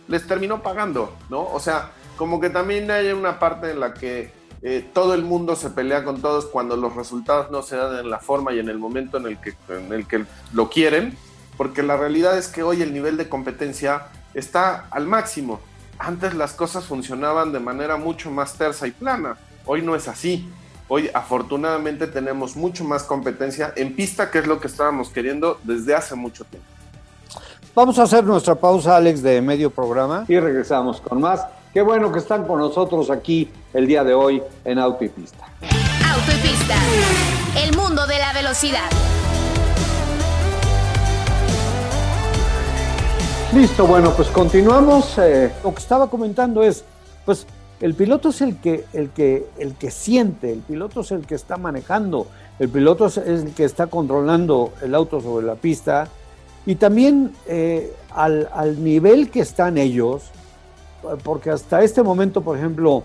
[0.07, 1.43] les terminó pagando, ¿no?
[1.43, 4.31] O sea, como que también hay una parte en la que
[4.67, 8.09] eh, todo el mundo se pelea con todos cuando los resultados no se dan en
[8.09, 10.25] la forma y en el momento en el que, en el que
[10.55, 11.19] lo quieren,
[11.59, 15.61] porque la realidad es que hoy el nivel de competencia está al máximo.
[15.99, 20.49] Antes las cosas funcionaban de manera mucho más tersa y plana, hoy no es así.
[20.89, 25.95] Hoy afortunadamente tenemos mucho más competencia en pista, que es lo que estábamos queriendo desde
[25.95, 26.67] hace mucho tiempo.
[27.75, 31.43] Vamos a hacer nuestra pausa, Alex, de medio programa y regresamos con más.
[31.75, 35.45] Qué bueno que están con nosotros aquí el día de hoy en Auto y Pista.
[35.61, 36.77] Auto y Pista,
[37.61, 38.89] el mundo de la velocidad.
[43.53, 45.19] Listo, bueno, pues continuamos.
[45.19, 46.85] Eh, lo que estaba comentando es,
[47.25, 47.45] pues
[47.81, 51.35] el piloto es el que, el, que, el que siente, el piloto es el que
[51.35, 52.29] está manejando,
[52.61, 56.07] el piloto es el que está controlando el auto sobre la pista
[56.67, 60.31] y también eh, al, nivel que están ellos,
[61.23, 63.03] porque hasta este momento, por ejemplo,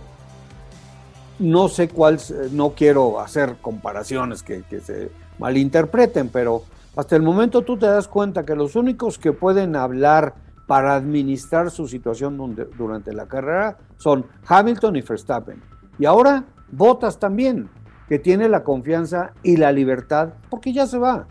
[1.40, 2.20] no sé cuál,
[2.52, 6.64] no quiero hacer comparaciones que, que se malinterpreten, pero
[6.96, 10.36] hasta el momento tú te das cuenta que los únicos que pueden hablar
[10.68, 15.64] para administrar su situación durante la carrera son Hamilton y Verstappen.
[15.98, 17.70] Y ahora Bottas también,
[18.08, 21.26] que tiene la confianza y la libertad, porque ya se va.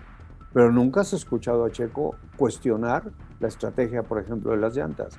[0.52, 3.04] Pero nunca has escuchado a Checo cuestionar
[3.38, 5.18] la estrategia, por ejemplo, de las llantas.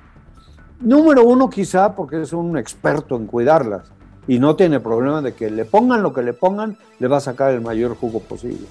[0.80, 3.82] Número uno, quizá porque es un experto en cuidarlas
[4.26, 7.20] y no tiene problema de que le pongan lo que le pongan, le va a
[7.20, 8.66] sacar el mayor jugo posible.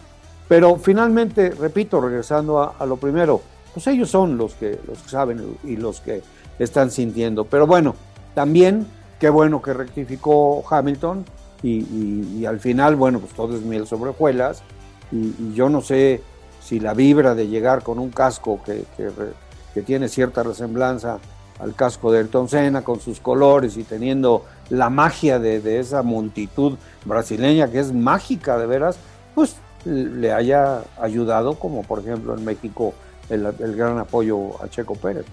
[0.47, 3.41] Pero finalmente, repito, regresando a lo primero,
[3.73, 6.21] pues ellos son los que, los saben y los que
[6.57, 7.45] están sintiendo.
[7.45, 7.95] Pero bueno,
[8.33, 8.87] también
[9.19, 11.25] qué bueno que rectificó Hamilton
[11.61, 14.63] y, al final, bueno, pues todo es miel sobre hojuelas
[15.11, 16.21] y, yo no sé
[16.61, 21.19] si la vibra de llegar con un casco que, que, tiene cierta resemblanza
[21.59, 26.03] al casco de Ayrton Senna con sus colores y teniendo la magia de, de, esa
[26.03, 28.97] multitud brasileña que es mágica de veras,
[29.35, 32.93] pues le haya ayudado como por ejemplo en México
[33.29, 35.25] el, gran apoyo a Checo Pérez.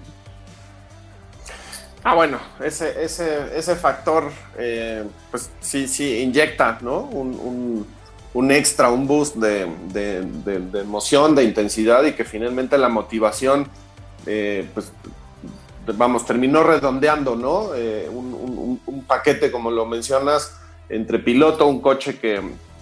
[2.04, 7.00] Ah, bueno, ese, ese, ese factor, eh, pues sí, sí, inyecta, ¿no?
[7.00, 9.62] Un, extra, un boost de,
[10.74, 13.66] emoción, de intensidad y que finalmente la motivación,
[14.26, 14.92] eh, pues,
[15.94, 17.74] vamos, terminó redondeando, ¿no?
[17.74, 18.56] Eh, un,
[19.06, 20.56] paquete, como lo mencionas,
[20.88, 22.40] entre piloto, un coche que,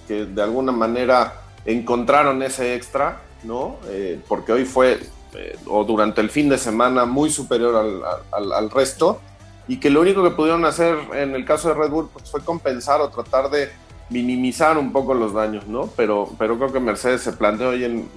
[0.08, 3.76] que de alguna manera encontraron ese extra ¿no?
[3.88, 5.00] Eh, porque hoy fue,
[5.34, 9.20] eh, o durante el fin de semana, muy superior al, resto,
[9.68, 12.42] y que lo único que pudieron hacer en el caso de Red Bull pues, fue
[12.42, 13.70] compensar o tratar de
[14.10, 15.88] minimizar un poco los daños, ¿no?
[15.96, 18.08] Pero, pero creo que Mercedes se planteó hoy en,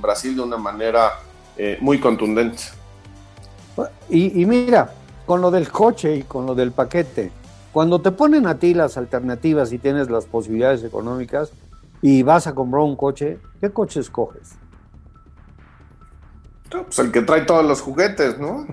[0.00, 1.14] Brasil de una manera
[1.56, 2.64] eh, muy contundente.
[4.08, 4.92] Y, y mira,
[5.26, 7.32] con lo del coche y con lo del paquete,
[7.72, 11.52] cuando te ponen a ti las alternativas y tienes las posibilidades económicas,
[12.06, 14.56] y vas a comprar un coche, ¿qué coche escoges?
[16.68, 18.66] Pues el que trae todos los juguetes, ¿no?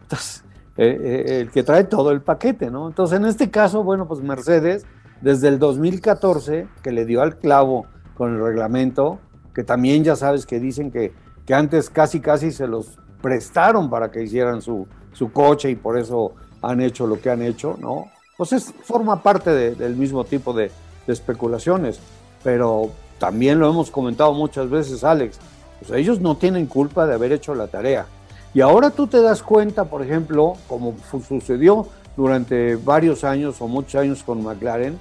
[0.00, 0.42] Entonces,
[0.78, 2.88] eh, eh, el que trae todo el paquete, ¿no?
[2.88, 4.86] Entonces, en este caso, bueno, pues Mercedes,
[5.20, 9.20] desde el 2014, que le dio al clavo con el reglamento,
[9.54, 11.12] que también ya sabes que dicen que,
[11.44, 15.98] que antes casi casi se los prestaron para que hicieran su, su coche y por
[15.98, 18.08] eso han hecho lo que han hecho, ¿no?
[18.36, 20.70] Pues es, forma parte del mismo tipo de,
[21.06, 22.00] de especulaciones
[22.42, 25.38] pero también lo hemos comentado muchas veces, Alex,
[25.78, 28.06] pues ellos no tienen culpa de haber hecho la tarea.
[28.54, 30.94] Y ahora tú te das cuenta, por ejemplo, como
[31.28, 34.98] sucedió durante varios años o muchos años con McLaren,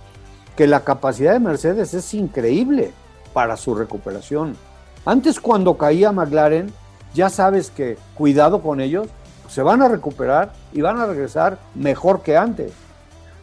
[0.56, 2.94] que la capacidad de Mercedes es increíble
[3.34, 4.56] para su recuperación.
[5.06, 6.72] Antes cuando caía McLaren,
[7.14, 9.08] ya sabes que cuidado con ellos,
[9.48, 12.72] se van a recuperar y van a regresar mejor que antes.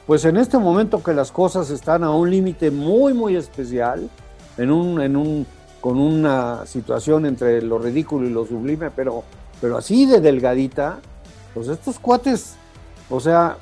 [0.07, 4.09] Pues en este momento que las cosas están a un límite muy, muy especial,
[4.57, 5.47] en un, en un,
[5.81, 9.23] con una situación entre lo ridículo y lo sublime, pero,
[9.61, 10.99] pero así de delgadita,
[11.55, 12.55] pues estos cuates,
[13.11, 13.59] o sea,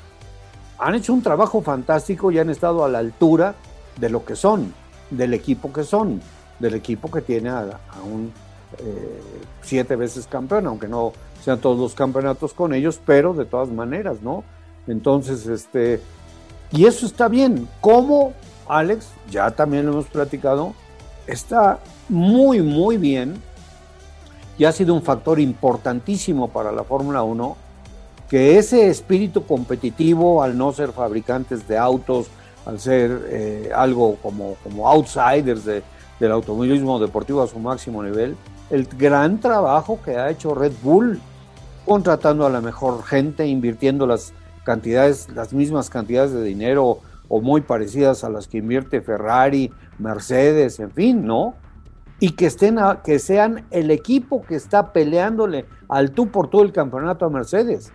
[0.79, 3.55] han hecho un trabajo fantástico y han estado a la altura
[3.99, 4.73] de lo que son,
[5.09, 6.21] del equipo que son,
[6.59, 8.31] del equipo que tiene a, un
[8.79, 9.21] eh,
[9.61, 14.21] siete veces campeón, aunque no sean todos los campeonatos con ellos, pero de todas maneras,
[14.21, 14.43] ¿no?
[14.87, 16.01] Entonces, este,
[16.71, 17.67] y eso está bien.
[17.81, 18.33] Como
[18.67, 20.73] Alex, ya también lo hemos platicado,
[21.25, 23.41] está muy, muy bien
[24.57, 27.57] y ha sido un factor importantísimo para la Fórmula 1
[28.29, 32.27] que ese espíritu competitivo, al no ser fabricantes de autos,
[32.65, 38.35] al ser eh, algo como, como outsiders del automovilismo deportivo a su máximo nivel,
[38.69, 41.19] el gran trabajo que ha hecho Red Bull,
[41.85, 46.99] contratando a la mejor gente, invirtiendo las cantidades, las mismas cantidades de dinero
[47.29, 51.55] o muy parecidas a las que invierte Ferrari, Mercedes, en fin, ¿no?
[52.19, 56.73] Y que estén que sean el equipo que está peleándole al tú por tú el
[56.73, 57.93] campeonato a Mercedes.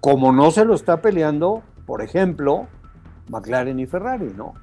[0.00, 2.66] Como no se lo está peleando, por ejemplo,
[3.28, 4.54] McLaren y Ferrari, ¿no?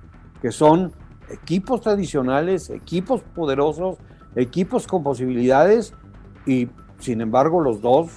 [0.42, 0.92] Que son
[1.30, 3.98] equipos tradicionales, equipos poderosos,
[4.38, 5.94] equipos con posibilidades
[6.46, 6.70] y
[7.00, 8.10] sin embargo los dos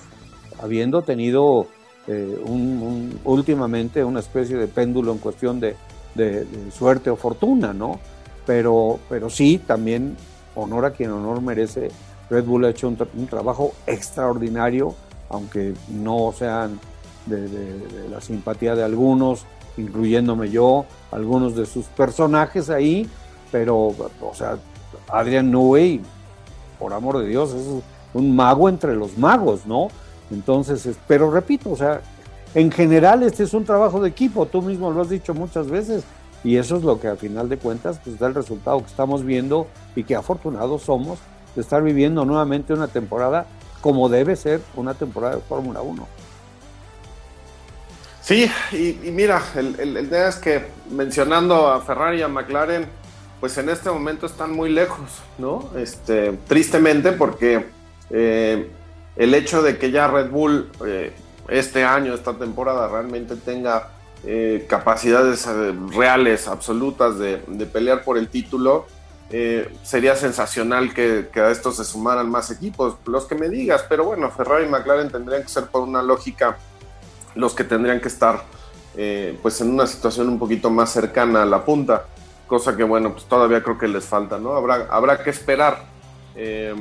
[0.62, 1.66] habiendo tenido
[2.06, 2.38] eh,
[3.24, 5.76] últimamente una especie de péndulo en cuestión de,
[6.70, 7.98] suerte o fortuna, ¿no?
[8.44, 10.16] Pero, pero sí, también
[10.54, 11.88] honor a quien honor merece.
[12.28, 14.94] Red Bull ha hecho un, trabajo extraordinario,
[15.30, 16.78] aunque no sean
[17.26, 17.48] de,
[18.10, 19.46] la simpatía de algunos,
[19.78, 23.08] incluyéndome yo, algunos de sus personajes ahí,
[23.50, 24.58] pero, o sea,
[25.12, 26.00] Adrian Newey,
[26.78, 27.66] por amor de Dios, es
[28.14, 29.88] un mago entre los magos, ¿no?
[30.30, 32.00] Entonces, pero repito, o sea,
[32.54, 36.04] en general este es un trabajo de equipo, tú mismo lo has dicho muchas veces,
[36.42, 39.24] y eso es lo que al final de cuentas pues da el resultado que estamos
[39.24, 41.18] viendo y que afortunados somos
[41.54, 43.46] de estar viviendo nuevamente una temporada
[43.80, 46.06] como debe ser una temporada de Fórmula 1.
[48.22, 52.86] Sí, y, mira, el, el, tema es que mencionando a Ferrari y a McLaren,
[53.40, 55.70] pues en este momento están muy lejos, ¿no?
[55.74, 57.66] Este, tristemente porque
[58.10, 58.70] eh,
[59.16, 61.12] el hecho de que ya Red Bull eh,
[61.48, 63.92] este año, esta temporada, realmente tenga
[64.24, 65.46] eh, capacidades
[65.94, 67.38] reales, absolutas de,
[67.72, 68.86] pelear por el título,
[69.84, 74.04] sería sensacional que, que, a esto se sumaran más equipos, los que me digas, pero
[74.04, 76.58] bueno, Ferrari y McLaren tendrían que ser por una lógica
[77.36, 78.42] los que tendrían que estar
[79.40, 82.06] pues en una situación un poquito más cercana a la punta
[82.50, 84.54] cosa que bueno, pues todavía creo que les falta, ¿no?
[84.54, 85.84] Habrá, habrá que esperar.
[86.34, 86.74] Eh,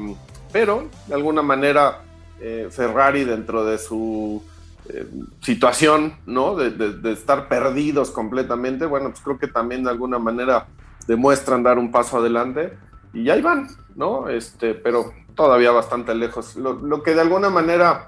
[0.51, 2.01] pero de alguna manera
[2.41, 4.43] eh, Ferrari dentro de su
[4.89, 5.05] eh,
[5.41, 6.55] situación, ¿no?
[6.55, 10.65] De, estar perdidos completamente, bueno, pues creo que también de alguna manera
[11.05, 12.75] demuestran dar un paso adelante
[13.13, 14.27] y ahí van, ¿no?
[14.27, 16.55] Este, pero todavía bastante lejos.
[16.55, 18.08] Lo, lo que de alguna manera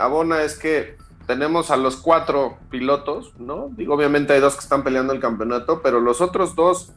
[0.00, 0.98] abona es que
[1.30, 3.68] tenemos a los cuatro pilotos, ¿no?
[3.76, 6.90] Digo, obviamente hay dos que están peleando el campeonato, pero los otros dos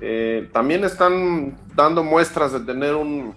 [0.00, 3.36] eh, también están dando muestras de tener un,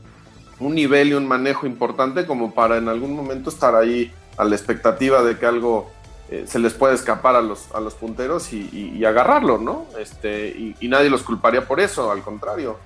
[0.59, 5.21] nivel y un manejo importante como para en algún momento estar ahí a la expectativa
[5.21, 5.91] de que algo
[6.31, 9.85] eh, se les puede escapar a los, a los punteros y, agarrarlo, ¿no?
[9.99, 12.77] Este, y, nadie los culparía por eso, al contrario.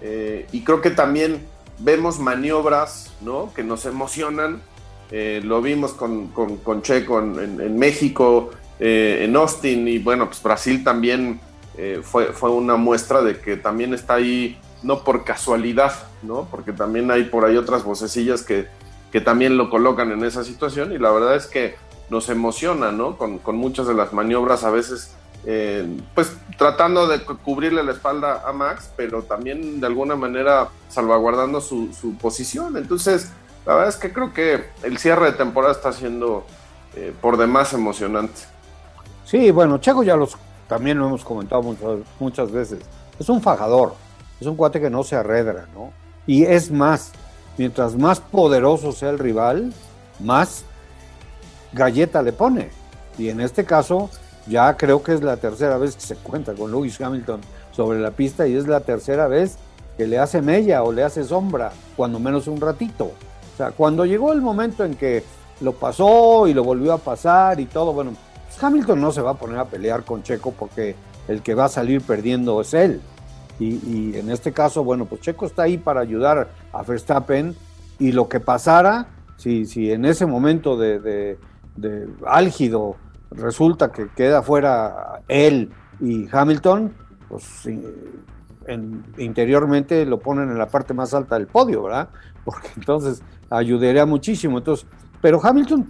[0.00, 1.46] Eh, y creo que también
[1.78, 3.54] vemos maniobras, ¿no?
[3.54, 4.60] Que nos emocionan
[5.14, 10.82] eh, lo vimos con, con, Checo en, México, eh, en Austin y bueno, pues Brasil
[10.82, 11.38] también
[11.76, 16.48] eh, fue, fue una muestra de que también está ahí, no por casualidad, ¿no?
[16.50, 18.68] Porque también hay por ahí otras vocecillas que,
[19.10, 21.74] que también lo colocan en esa situación y la verdad es que
[22.08, 23.18] nos emociona, ¿no?
[23.18, 25.14] Con, con muchas de las maniobras a veces,
[26.14, 31.92] pues tratando de cubrirle la espalda a Max, pero también de alguna manera salvaguardando su,
[31.92, 32.78] su posición.
[32.78, 33.30] Entonces,
[33.66, 36.44] la verdad es que creo que el cierre de temporada está siendo
[36.96, 38.40] eh, por demás emocionante.
[39.24, 40.36] Sí, bueno, Checo ya los
[40.68, 42.80] también lo hemos comentado muchas, muchas veces.
[43.18, 43.94] Es un fajador,
[44.40, 45.92] es un cuate que no se arredra, ¿no?
[46.26, 47.12] Y es más,
[47.58, 49.72] mientras más poderoso sea el rival,
[50.18, 50.64] más
[51.72, 52.70] galleta le pone.
[53.18, 54.08] Y en este caso,
[54.46, 57.40] ya creo que es la tercera vez que se cuenta con Lewis Hamilton
[57.72, 59.58] sobre la pista y es la tercera vez
[59.96, 63.12] que le hace mella o le hace sombra, cuando menos un ratito.
[63.62, 65.22] Sea, cuando llegó el momento en que
[65.60, 68.12] lo pasó y lo volvió a pasar y todo, bueno,
[68.48, 70.96] pues Hamilton no se va a poner a pelear con Checo porque
[71.28, 73.00] el que va a salir perdiendo es él.
[73.60, 77.54] Y, en este caso, bueno, pues Checo está ahí para ayudar a Verstappen
[78.00, 79.06] y lo que pasara,
[79.36, 81.38] si, si en ese momento de,
[82.26, 82.96] álgido
[83.30, 86.92] resulta que queda fuera él y Hamilton,
[87.28, 87.44] pues
[89.18, 92.08] interiormente lo ponen en la parte más alta del podio, ¿verdad?
[92.44, 94.58] Porque entonces ayudaría muchísimo.
[94.58, 94.86] Entonces,
[95.20, 95.86] pero Hamilton,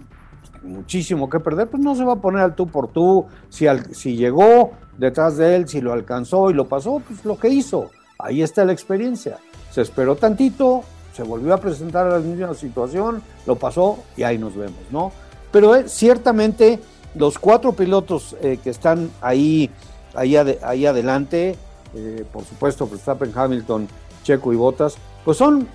[0.63, 3.25] muchísimo que perder, pues no se va a poner al tú por tú.
[3.49, 7.49] Si, si llegó detrás de él, si lo alcanzó y lo pasó, pues lo que
[7.49, 7.89] hizo.
[8.19, 9.37] Ahí está la experiencia.
[9.71, 14.37] Se esperó tantito, se volvió a presentar a la misma situación, lo pasó y ahí
[14.37, 15.11] nos vemos, ¿no?
[15.51, 16.79] Pero eh, ciertamente
[17.15, 19.69] los cuatro pilotos eh, que están ahí,
[20.15, 21.57] ahí adelante,
[21.95, 23.87] eh, por supuesto Verstappen, Hamilton,
[24.23, 25.67] Checo y Bottas, pues son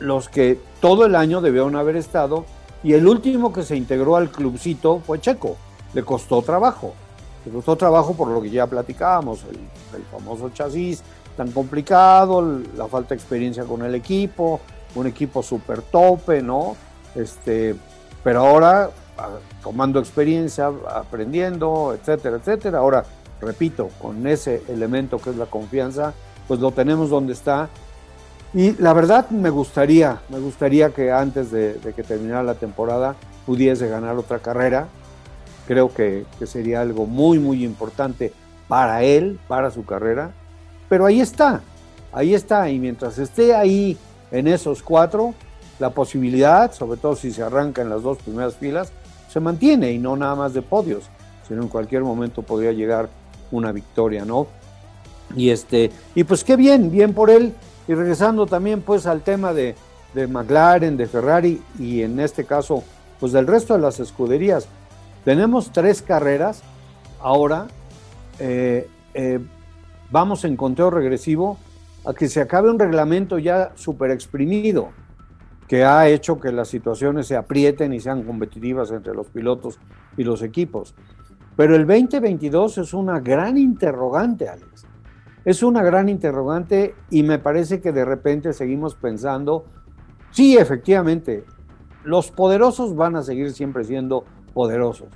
[0.00, 2.44] los que todo el año debieron haber estado
[2.84, 5.56] Y el último que se integró al clubcito fue Checo.
[5.94, 6.94] Le costó trabajo.
[7.44, 9.56] Le costó trabajo por lo que ya platicábamos, el,
[9.96, 11.02] el famoso chasis
[11.38, 14.60] tan complicado, la falta de experiencia con el equipo,
[14.96, 16.76] un equipo súper tope, ¿no?
[17.14, 17.76] Este,
[18.24, 18.90] pero ahora
[19.62, 22.78] tomando experiencia, aprendiendo, etcétera, etcétera.
[22.78, 23.04] Ahora,
[23.40, 26.14] repito, con ese elemento que es la confianza,
[26.46, 27.68] pues lo tenemos donde está.
[28.54, 33.16] Y la verdad me gustaría, me gustaría que antes de, que terminara la temporada
[33.46, 34.88] pudiese ganar otra carrera.
[35.66, 38.32] Creo que, que sería algo muy, muy importante
[38.68, 40.32] para él, para su carrera.
[40.88, 41.60] Pero ahí está,
[42.12, 42.70] ahí está.
[42.70, 43.98] Y mientras esté ahí
[44.30, 45.34] en esos cuatro,
[45.78, 48.92] la posibilidad, sobre todo si se arranca en las dos primeras filas,
[49.28, 51.04] se mantiene y no nada más de podios,
[51.46, 53.08] sino en cualquier momento podría llegar
[53.50, 54.46] una victoria, ¿no?
[55.36, 57.54] Y este, y pues qué bien, bien por él.
[57.86, 59.74] Y regresando también pues al tema de,
[60.14, 62.84] de McLaren, de Ferrari y en este caso
[63.20, 64.68] pues del resto de las escuderías.
[65.24, 66.62] Tenemos tres carreras
[67.20, 67.66] ahora.
[68.38, 69.40] Eh, eh,
[70.10, 71.58] vamos en conteo regresivo
[72.04, 74.90] a que se acabe un reglamento ya súper exprimido
[75.66, 79.78] que ha hecho que las situaciones se aprieten y sean competitivas entre los pilotos
[80.16, 80.94] y los equipos.
[81.58, 84.86] Pero el 2022 es una gran interrogante, Alex.
[85.44, 89.64] Es una gran interrogante y me parece que de repente seguimos pensando,
[90.30, 91.42] sí, efectivamente,
[92.04, 95.08] los poderosos van a seguir siempre siendo poderosos.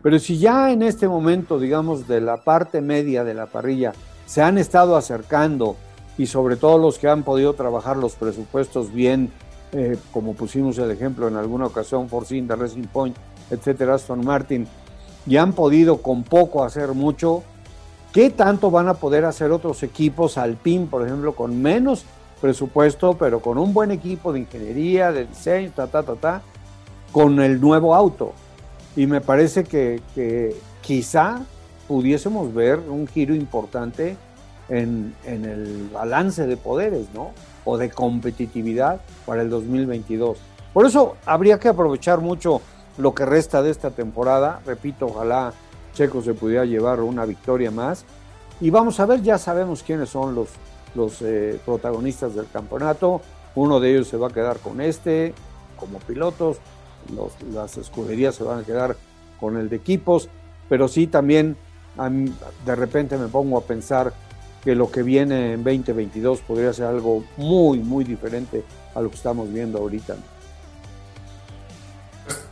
[0.00, 3.92] Pero si ya en este momento, digamos, de la parte media de la parrilla,
[4.26, 5.74] se han estado acercando
[6.16, 9.32] y sobre todo los que han podido trabajar los presupuestos bien
[9.72, 13.16] eh, como pusimos el ejemplo en alguna ocasión, Force India, Racing Point,
[13.50, 14.68] etcétera, Aston Martin,
[15.26, 17.42] y han podido con poco hacer mucho,
[18.12, 22.04] ¿qué tanto van a poder hacer otros equipos, Alpine, por ejemplo, con menos
[22.40, 26.42] presupuesto, pero con un buen equipo de ingeniería, de diseño, ta, ta, ta, ta,
[27.12, 28.32] con el nuevo auto?
[28.96, 30.00] Y me parece que,
[30.80, 31.40] quizá
[31.86, 34.16] pudiésemos ver un giro importante
[34.68, 37.32] en el balance de poderes, ¿no?
[37.64, 40.38] o de competitividad para el 2022.
[40.72, 42.60] Por eso habría que aprovechar mucho
[42.98, 44.60] lo que resta de esta temporada.
[44.66, 45.52] Repito, ojalá
[45.94, 48.04] Checo se pudiera llevar una victoria más.
[48.60, 50.48] Y vamos a ver, ya sabemos quiénes son los,
[50.94, 53.20] los eh, protagonistas del campeonato.
[53.54, 55.34] Uno de ellos se va a quedar con este
[55.80, 56.58] como pilotos,
[57.52, 58.96] las escuderías se van a quedar
[59.40, 60.28] con el de equipos,
[60.68, 61.56] pero sí también
[62.64, 64.12] de repente me pongo a pensar
[64.62, 68.62] que lo que viene en 2022 podría ser algo muy, muy diferente
[68.94, 70.16] a lo que estamos viendo ahorita.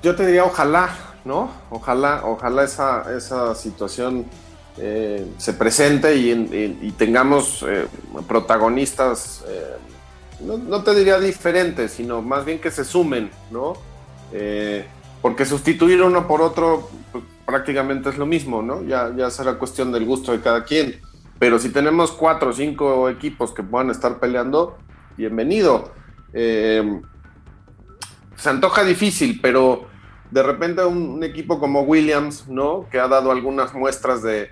[0.03, 0.91] Yo te diría ojalá,
[1.25, 1.51] ¿no?
[1.71, 4.27] Ojalá, ojalá esa, esa situación
[4.81, 7.89] eh, se presente y, tengamos eh,
[8.29, 9.77] protagonistas, eh,
[10.41, 13.75] no, te diría diferentes, sino más bien que se sumen, ¿no?
[15.23, 18.85] porque sustituir uno por otro pues, prácticamente es lo mismo, ¿no?
[18.85, 21.01] Ya, ya será cuestión del gusto de cada quien.
[21.39, 24.77] Pero si tenemos cuatro o cinco equipos que puedan estar peleando,
[25.17, 25.93] bienvenido.
[28.39, 29.86] Se antoja difícil, pero
[30.30, 32.86] de repente un, equipo como Williams, ¿no?
[32.91, 34.51] Que ha dado algunas muestras de,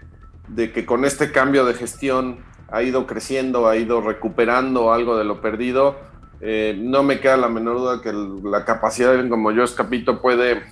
[0.72, 5.41] que con este cambio de gestión ha ido creciendo, ha ido recuperando algo de lo
[5.41, 5.97] perdido.
[6.41, 10.62] Eh, no me queda la menor duda que la capacidad de como yo escapito puede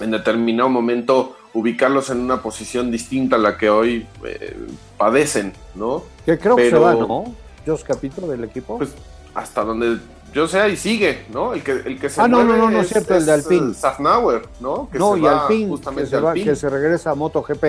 [0.00, 4.56] en determinado momento ubicarlos en una posición distinta a la que hoy eh,
[4.96, 6.04] padecen, ¿no?
[6.24, 7.34] Que creo que se va, ¿no?
[7.66, 8.78] Jos Capito del equipo.
[8.78, 8.94] Pues
[9.34, 9.98] hasta donde
[10.36, 11.54] yo sé y sigue, ¿no?
[11.54, 13.72] El que, el que se Ah, no, no, no, no es cierto, el de Alpine.
[13.72, 14.88] Safnauer, ¿no?
[14.92, 17.64] Que no, se y va Alpine, justamente que se, va, que se regresa a MotoGP.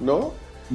[0.00, 0.32] ¿No?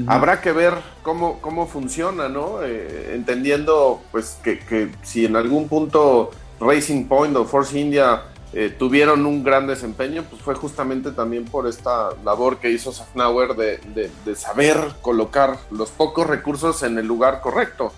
[0.08, 2.64] Habrá que ver cómo, cómo funciona, ¿no?
[2.64, 8.74] Eh, entendiendo, pues, que, que si en algún punto Racing Point o Force India eh,
[8.76, 14.36] tuvieron un gran desempeño, pues fue justamente también por esta labor que hizo Safnauer de,
[14.36, 17.92] saber colocar los pocos recursos en el lugar correcto.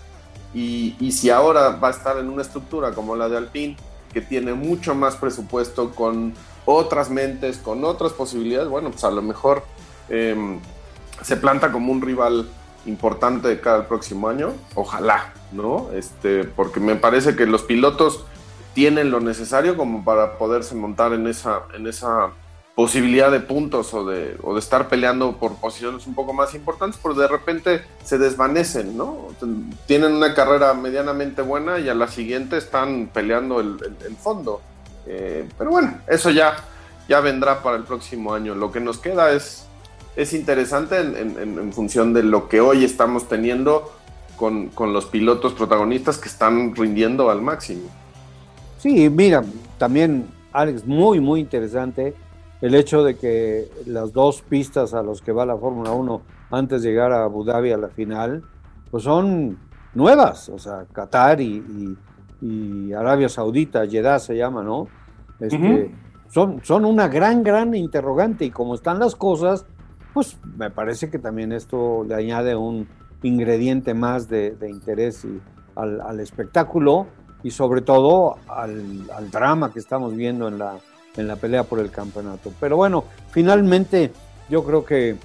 [0.52, 3.76] Y, si ahora va a estar en una estructura como la de Alpine,
[4.12, 6.34] que tiene mucho más presupuesto, con
[6.64, 9.62] otras mentes, con otras posibilidades, bueno, pues a lo mejor
[10.08, 10.58] em,
[11.22, 12.48] se planta como un rival
[12.86, 14.52] importante de cada próximo año.
[14.74, 15.90] Ojalá, ¿no?
[15.92, 18.24] Este, porque me parece que los pilotos
[18.74, 22.30] tienen lo necesario como para poderse montar en esa, en esa
[22.80, 26.98] posibilidad de puntos o de, o de estar peleando por posiciones un poco más importantes,
[27.02, 29.26] pero de repente se desvanecen, ¿no?
[29.86, 33.76] Tienen una carrera medianamente buena y a la siguiente están peleando el,
[34.18, 34.62] fondo.
[35.06, 36.56] Eh, pero bueno, eso ya,
[37.06, 38.54] ya vendrá para el próximo año.
[38.54, 39.66] Lo que nos queda es,
[40.16, 43.92] es interesante en, función de lo que hoy estamos teniendo
[44.38, 47.90] con, con los pilotos protagonistas que están rindiendo al máximo.
[48.78, 49.44] Sí, mira,
[49.76, 52.14] también Alex, muy, muy interesante
[52.60, 56.82] el hecho de que las dos pistas a los que va la Fórmula 1 antes
[56.82, 58.42] de llegar a Abu Dhabi a la final,
[58.90, 59.58] pues son
[59.94, 61.96] nuevas, o sea, Qatar y,
[62.96, 64.88] Arabia Saudita, Jeddah se llama, ¿no?
[65.38, 65.94] Este,
[66.30, 68.46] son, son una gran, gran interrogante.
[68.46, 69.66] Y como están las cosas,
[70.14, 72.88] pues me parece que también esto le añade un
[73.22, 75.26] ingrediente más de, interés
[75.76, 77.06] al, espectáculo
[77.42, 80.78] y sobre todo al, drama que estamos viendo en la,
[81.16, 82.52] en la pelea por el campeonato.
[82.60, 84.12] Pero bueno, finalmente
[84.48, 85.16] yo creo que,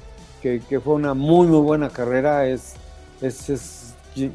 [0.41, 2.47] que, fue una muy, muy buena carrera.
[2.47, 2.75] Es,
[3.21, 3.93] es,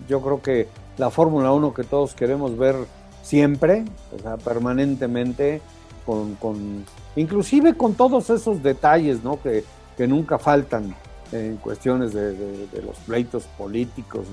[0.08, 2.76] yo creo que la Fórmula 1 que todos queremos ver
[3.22, 3.84] siempre,
[4.16, 5.62] o sea, permanentemente,
[6.04, 6.84] con, con,
[7.16, 9.40] inclusive con todos esos detalles ¿no?
[9.40, 9.64] que,
[9.96, 10.94] que nunca faltan
[11.32, 14.26] en cuestiones de, los pleitos políticos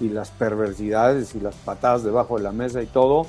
[0.00, 3.26] y, y, las perversidades y las patadas debajo de la mesa y todo,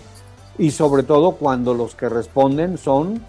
[0.58, 3.22] y sobre todo cuando los que responden son,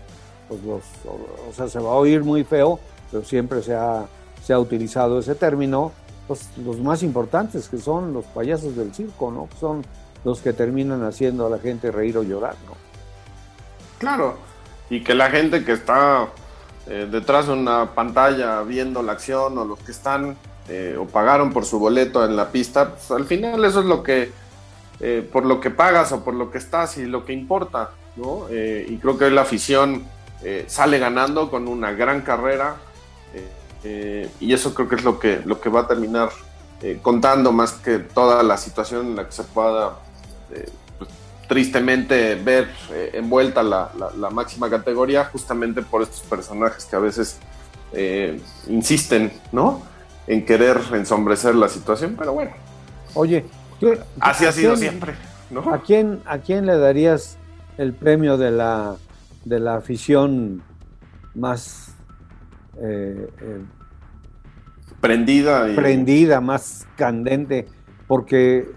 [0.49, 2.79] pues los, o, sea, se va a oír muy feo,
[3.11, 4.07] pero siempre se ha,
[4.43, 5.93] se ha utilizado ese término,
[6.27, 9.49] pues los más importantes que son los payasos del circo, ¿no?
[9.59, 9.85] Son
[10.25, 12.73] los que terminan haciendo a la gente reír o llorar, ¿no?
[13.99, 14.35] Claro,
[14.91, 16.29] y que la gente que está
[16.87, 20.37] eh, detrás de una pantalla viendo la acción o los que están
[20.69, 24.03] eh, o pagaron por su boleto en la pista, pues, al final eso es lo
[24.03, 24.33] que,
[25.05, 28.47] eh, por lo que pagas o por lo que estás y lo que importa, ¿no?
[28.51, 30.05] y creo que hoy la afición
[30.69, 32.77] sale ganando con una gran carrera
[34.41, 36.31] y eso creo que es lo que, lo que va a terminar
[37.03, 39.99] contando más que toda la situación en la que se pueda
[41.49, 43.91] tristemente ver eh, envuelta la,
[44.31, 47.39] máxima categoría justamente por estos personajes que a veces
[47.93, 49.83] eh, insisten, ¿no?
[50.27, 52.53] En querer ensombrecer la situación, pero bueno.
[53.15, 53.45] Oye,
[54.21, 55.15] así ha sido siempre,
[55.51, 55.61] ¿no?
[55.73, 57.39] ¿a quién, ¿A quién le darías
[57.79, 58.97] el premio de la,
[59.45, 60.63] de la afición
[61.35, 61.95] más
[62.81, 63.29] eh,
[65.01, 65.71] prendida?
[65.71, 65.75] Y...
[65.75, 67.67] Prendida, más candente,
[68.07, 68.69] porque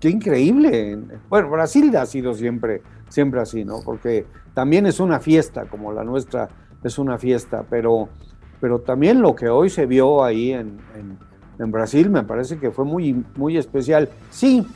[0.00, 0.98] qué increíble.
[1.28, 3.80] Bueno, Brasil ha sido siempre, siempre así, ¿no?
[3.84, 6.48] Porque también es una fiesta, como la nuestra
[6.82, 8.08] es una fiesta, pero,
[8.60, 10.80] pero también lo que hoy se vio ahí en,
[11.66, 14.08] Brasil me parece que fue muy, muy especial.
[14.30, 14.66] Sí,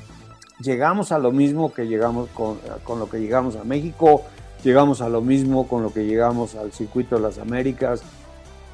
[0.61, 4.23] llegamos a lo mismo que llegamos con, con lo que llegamos a México,
[4.63, 8.03] llegamos a lo mismo con lo que llegamos al circuito de las Américas.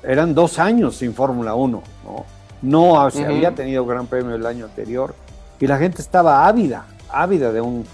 [0.03, 2.41] Eran dos años sin Fórmula 1, ¿no?
[2.63, 5.15] No se había tenido Gran Premio el año anterior
[5.59, 7.85] y la gente estaba ávida, ávida de un,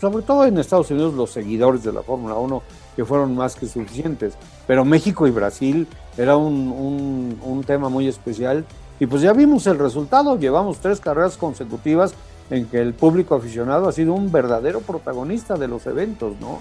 [0.00, 2.62] sobre todo en Estados Unidos los seguidores de la Fórmula 1
[2.96, 4.34] que fueron más que suficientes,
[4.66, 5.86] pero México y Brasil
[6.16, 8.64] era un, un, tema muy especial
[9.00, 12.14] y pues ya vimos el resultado, llevamos tres carreras consecutivas
[12.50, 16.60] en que el público aficionado ha sido un verdadero protagonista de los eventos, ¿no?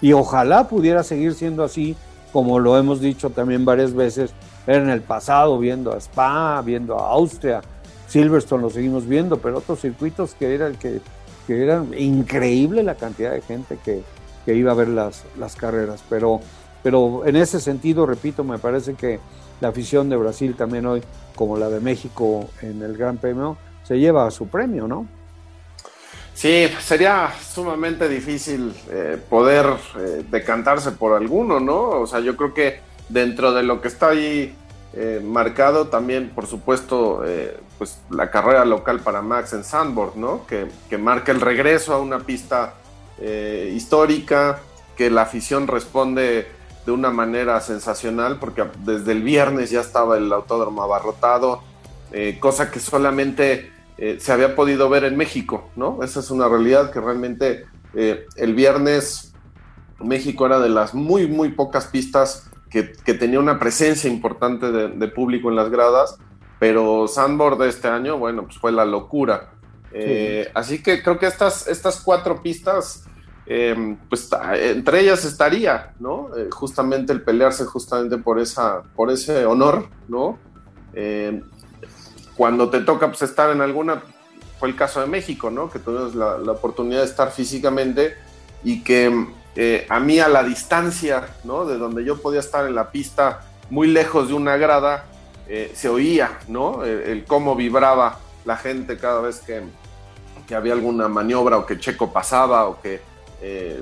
[0.00, 1.96] Y ojalá pudiera seguir siendo así,
[2.32, 4.32] como lo hemos dicho también varias veces,
[4.66, 7.62] en el pasado, viendo a Spa, viendo a Austria,
[8.08, 11.00] Silverstone lo seguimos viendo, pero otros circuitos que eran que,
[11.46, 14.02] que increíble la cantidad de gente que,
[14.46, 16.02] iba a ver las, las carreras.
[16.08, 16.40] Pero,
[16.82, 19.20] pero en ese sentido, repito, me parece que
[19.60, 21.02] la afición de Brasil también hoy,
[21.34, 25.06] como la de México en el Gran Premio, se lleva su premio, ¿no?
[26.34, 29.66] Sí, sería sumamente difícil eh, poder
[29.98, 31.88] eh, decantarse por alguno, ¿no?
[31.90, 34.54] O sea, yo creo que dentro de lo que está ahí
[34.92, 40.46] eh, marcado también, por supuesto, eh, pues la carrera local para Max en Sandboard, ¿no?
[40.46, 42.74] Que, marca el regreso a una pista
[43.20, 44.60] histórica,
[44.96, 46.46] que la afición responde
[46.86, 51.62] de una manera sensacional, porque desde el viernes ya estaba el autódromo abarrotado,
[52.40, 53.70] cosa que solamente
[54.18, 56.02] se había podido ver en México, ¿no?
[56.02, 59.28] Esa es una realidad que realmente el viernes
[60.00, 62.82] México era de las muy, muy pocas pistas que,
[63.14, 66.18] tenía una presencia importante de, público en las gradas,
[66.58, 69.52] pero Sandboard de este año, bueno, pues fue la locura.
[69.92, 73.04] Eh, así que creo que estas, estas cuatro pistas,
[73.48, 76.28] em, pues entre ellas estaría, ¿no?
[76.36, 80.38] Eh, justamente el pelearse justamente por, esa, por ese honor, ¿no?
[80.92, 81.42] Em,
[82.36, 84.02] cuando te toca pues, estar en alguna,
[84.60, 85.70] fue el caso de México, ¿no?
[85.70, 88.14] Que tuvimos la, la oportunidad de estar físicamente
[88.62, 89.26] y que
[89.60, 91.64] eh, a mí a la distancia, ¿no?
[91.64, 93.40] De donde yo podía estar en la pista,
[93.70, 95.06] muy lejos de una grada,
[95.48, 96.84] eh, se oía, ¿no?
[96.84, 99.62] El, cómo vibraba la gente cada vez que,
[100.54, 103.02] había alguna maniobra o que Checo pasaba o que
[103.42, 103.80] eh,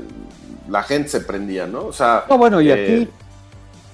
[0.69, 1.87] la gente se prendía, ¿no?
[1.87, 2.25] O sea...
[2.29, 3.09] No, bueno, y aquí,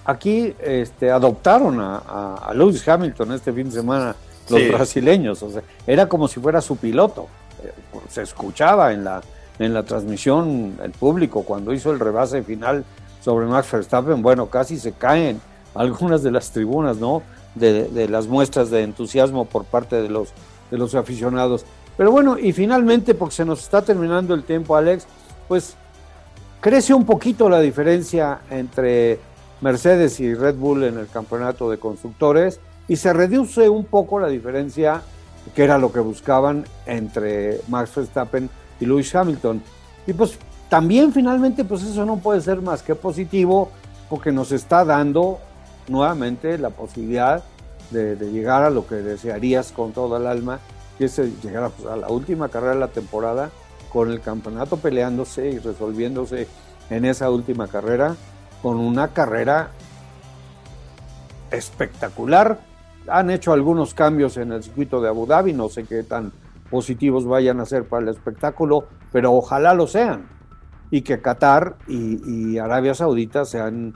[0.04, 4.16] aquí este, adoptaron a, Lewis Hamilton este fin de semana
[4.48, 7.28] los brasileños, o sea, era como si fuera su piloto,
[8.08, 9.22] se escuchaba en la
[9.58, 12.84] en la transmisión, el público, cuando hizo el rebase final
[13.22, 15.40] sobre Max Verstappen, bueno, casi se caen
[15.74, 17.22] algunas de las tribunas, ¿no?
[17.54, 20.30] De, las muestras de entusiasmo por parte de los,
[20.70, 21.66] de los aficionados.
[21.98, 25.06] Pero bueno, y finalmente, porque se nos está terminando el tiempo, Alex,
[25.48, 25.76] pues
[26.60, 29.18] crece un poquito la diferencia entre
[29.60, 34.28] Mercedes y Red Bull en el campeonato de constructores y se reduce un poco la
[34.28, 35.02] diferencia
[35.54, 38.48] que era lo que buscaban entre Max Verstappen
[38.80, 39.62] y Lewis Hamilton.
[40.06, 40.38] Y pues
[40.68, 43.70] también finalmente pues eso no puede ser más que positivo
[44.08, 45.38] porque nos está dando
[45.88, 47.42] nuevamente la posibilidad
[47.90, 50.60] de, llegar a lo que desearías con toda el alma,
[50.96, 53.50] que es llegar pues, a la última carrera de la temporada
[53.92, 56.48] con el campeonato peleándose y resolviéndose
[56.88, 58.16] en esa última carrera,
[58.62, 59.70] con una carrera
[61.50, 62.60] espectacular.
[63.08, 66.32] Han hecho algunos cambios en el circuito de Abu Dhabi, no sé qué tan
[66.70, 70.26] positivos vayan a ser para el espectáculo, pero ojalá lo sean.
[70.90, 73.94] Y que Qatar y, Arabia Saudita sean,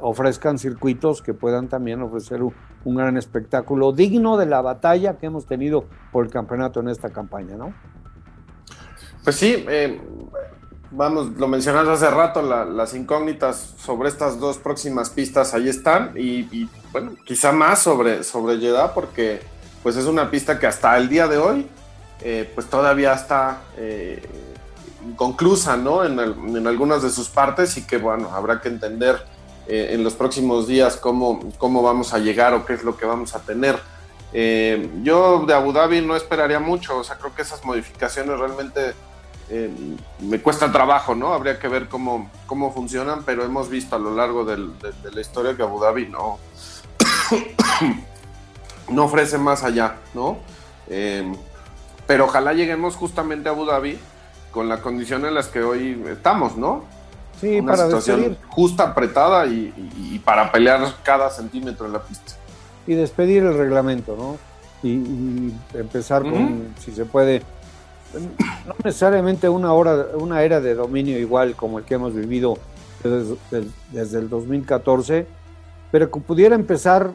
[0.00, 5.46] ofrezcan circuitos que puedan también ofrecer un, gran espectáculo digno de la batalla que hemos
[5.46, 7.74] tenido por el campeonato en esta campaña, ¿no?
[9.26, 10.00] Pues sí, eh,
[10.92, 16.68] vamos, lo mencionaste hace rato, las incógnitas sobre estas dos próximas pistas ahí están y,
[16.92, 19.40] bueno, quizá más sobre, sobre Jeddah porque
[19.82, 21.66] pues es una pista que hasta el día de hoy
[22.22, 24.22] eh, pues todavía está eh,
[25.04, 26.04] inconclusa, ¿no?
[26.04, 26.20] En,
[26.64, 29.24] algunas de sus partes y que, bueno, habrá que entender
[29.66, 33.06] eh, en los próximos días cómo, cómo vamos a llegar o qué es lo que
[33.06, 33.76] vamos a tener.
[35.02, 38.94] yo de Abu Dhabi no esperaría mucho, o sea, creo que esas modificaciones realmente
[40.20, 41.32] me cuesta trabajo, ¿no?
[41.32, 45.56] Habría que ver cómo, cómo funcionan, pero hemos visto a lo largo de, la historia
[45.56, 46.38] que Abu Dhabi no,
[48.88, 50.38] no ofrece más allá, ¿no?
[52.06, 53.98] pero ojalá lleguemos justamente a Abu Dhabi
[54.52, 56.84] con la condición en las que hoy estamos, ¿no?
[57.40, 62.32] Sí, Una para situación justa, apretada y, para pelear cada centímetro en la pista.
[62.86, 64.38] Y despedir el reglamento, ¿no?
[64.82, 67.42] Y, empezar con, si se puede,
[68.14, 72.58] no necesariamente una hora, una era de dominio igual como el que hemos vivido
[73.92, 75.26] desde, el 2014,
[75.90, 77.12] pero que pudiera empezar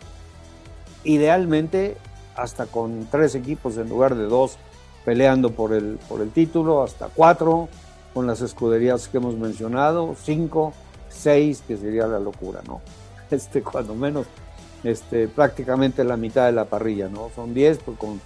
[1.04, 1.98] idealmente
[2.36, 4.58] hasta con tres equipos en lugar de dos
[5.04, 7.70] peleando por el, por el título, hasta cuatro
[8.14, 10.74] con las escuderías que hemos mencionado, cinco,
[11.10, 12.82] seis, que sería la locura, ¿no?
[13.32, 14.28] Este, cuando menos,
[14.84, 17.30] este, prácticamente la mitad de la parrilla, ¿no?
[17.34, 18.20] Son diez, pues con,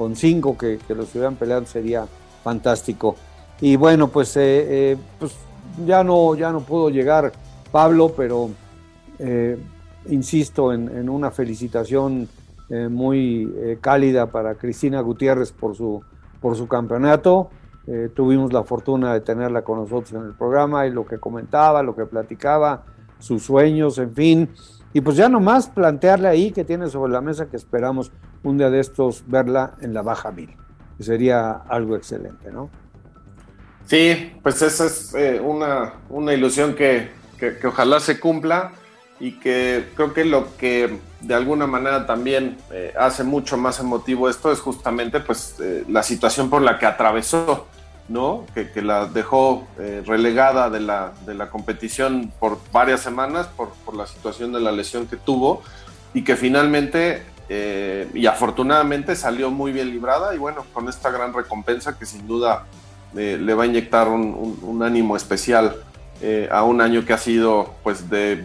[0.00, 2.06] con cinco que, que los estuvieran peleando sería
[2.42, 3.16] fantástico.
[3.60, 5.36] Y bueno, pues, eh, eh, pues
[5.84, 7.32] ya, no, ya no pudo llegar
[7.70, 8.48] Pablo, pero
[9.18, 9.58] eh,
[10.08, 12.30] insisto en, en, una felicitación
[12.88, 16.02] muy cálida para Cristina Gutiérrez por su
[16.40, 17.50] por su campeonato.
[18.14, 21.96] Tuvimos la fortuna de tenerla con nosotros en el programa y lo que comentaba, lo
[21.96, 22.84] que platicaba,
[23.18, 24.48] sus sueños, en fin.
[24.92, 28.12] Y pues ya nomás plantearle ahí que tiene sobre la mesa que esperamos
[28.42, 30.56] un día de estos verla en la Baja Mil,
[30.96, 32.70] que sería algo excelente, ¿no?
[33.86, 38.72] Sí, pues esa es eh, una, una, ilusión que, que, que ojalá se cumpla
[39.20, 44.28] y que creo que lo que de alguna manera también eh, hace mucho más emotivo
[44.28, 47.66] esto es justamente pues eh, la situación por la que atravesó,
[48.08, 48.46] ¿no?
[48.54, 53.94] Que, la dejó eh, relegada de la, de la, competición por varias semanas por, por,
[53.94, 55.62] la situación de la lesión que tuvo
[56.14, 57.22] y que finalmente
[58.14, 62.64] y afortunadamente salió muy bien librada y bueno, con esta gran recompensa que sin duda
[63.12, 65.76] le va a inyectar un, un, un ánimo especial
[66.50, 68.44] a un año que ha sido pues de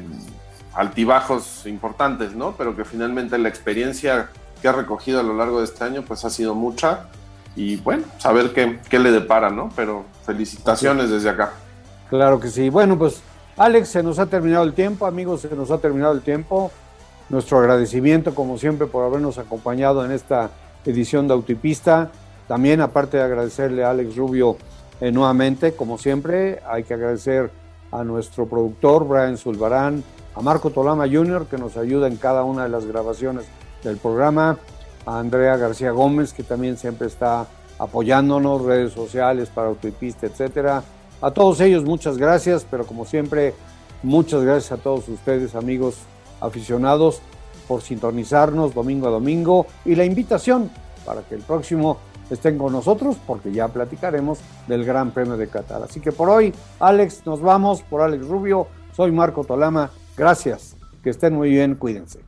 [0.73, 2.55] altibajos importantes, ¿no?
[2.57, 4.29] Pero que finalmente la experiencia
[4.61, 7.07] que ha recogido a lo largo de este año pues ha sido mucha
[7.55, 9.69] y bueno, saber qué, qué le depara, ¿no?
[9.75, 11.53] Pero felicitaciones desde acá.
[12.09, 12.69] Claro que sí.
[12.69, 13.21] Bueno, pues
[13.57, 16.71] Alex, se nos ha terminado el tiempo, amigos, se nos ha terminado el tiempo.
[17.27, 20.51] Nuestro agradecimiento, como siempre, por habernos acompañado en esta
[20.85, 22.11] edición de Autopista.
[22.47, 24.57] También, aparte de agradecerle a Alex Rubio
[25.01, 27.49] eh, nuevamente, como siempre, hay que agradecer
[27.91, 30.03] a nuestro productor, Brian Zulbarán,
[30.35, 33.45] a Marco Tolama Jr., que nos ayuda en cada una de las grabaciones
[33.83, 34.59] del programa,
[35.07, 37.47] a Andrea García Gómez, que también siempre está
[37.79, 40.83] apoyándonos, redes sociales para Autopista, etcétera.
[41.21, 43.55] A todos ellos muchas gracias, pero como siempre,
[44.03, 45.97] muchas gracias a todos ustedes, amigos
[46.45, 47.21] aficionados,
[47.67, 50.69] por sintonizarnos domingo a domingo y la invitación
[51.05, 51.97] para que el próximo
[52.29, 55.83] estén con nosotros, porque ya platicaremos del Gran Premio de Qatar.
[55.83, 57.81] Así que por hoy, Alex, nos vamos.
[57.83, 59.91] Por Alex Rubio, soy Marco Tolama.
[60.17, 60.75] Gracias.
[61.03, 61.75] Que estén muy bien.
[61.75, 62.19] Cuídense.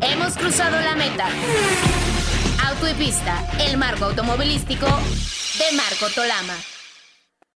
[0.00, 1.26] Hemos cruzado la meta.
[2.66, 6.54] Auto y pista, el marco automovilístico de Marco Tolama.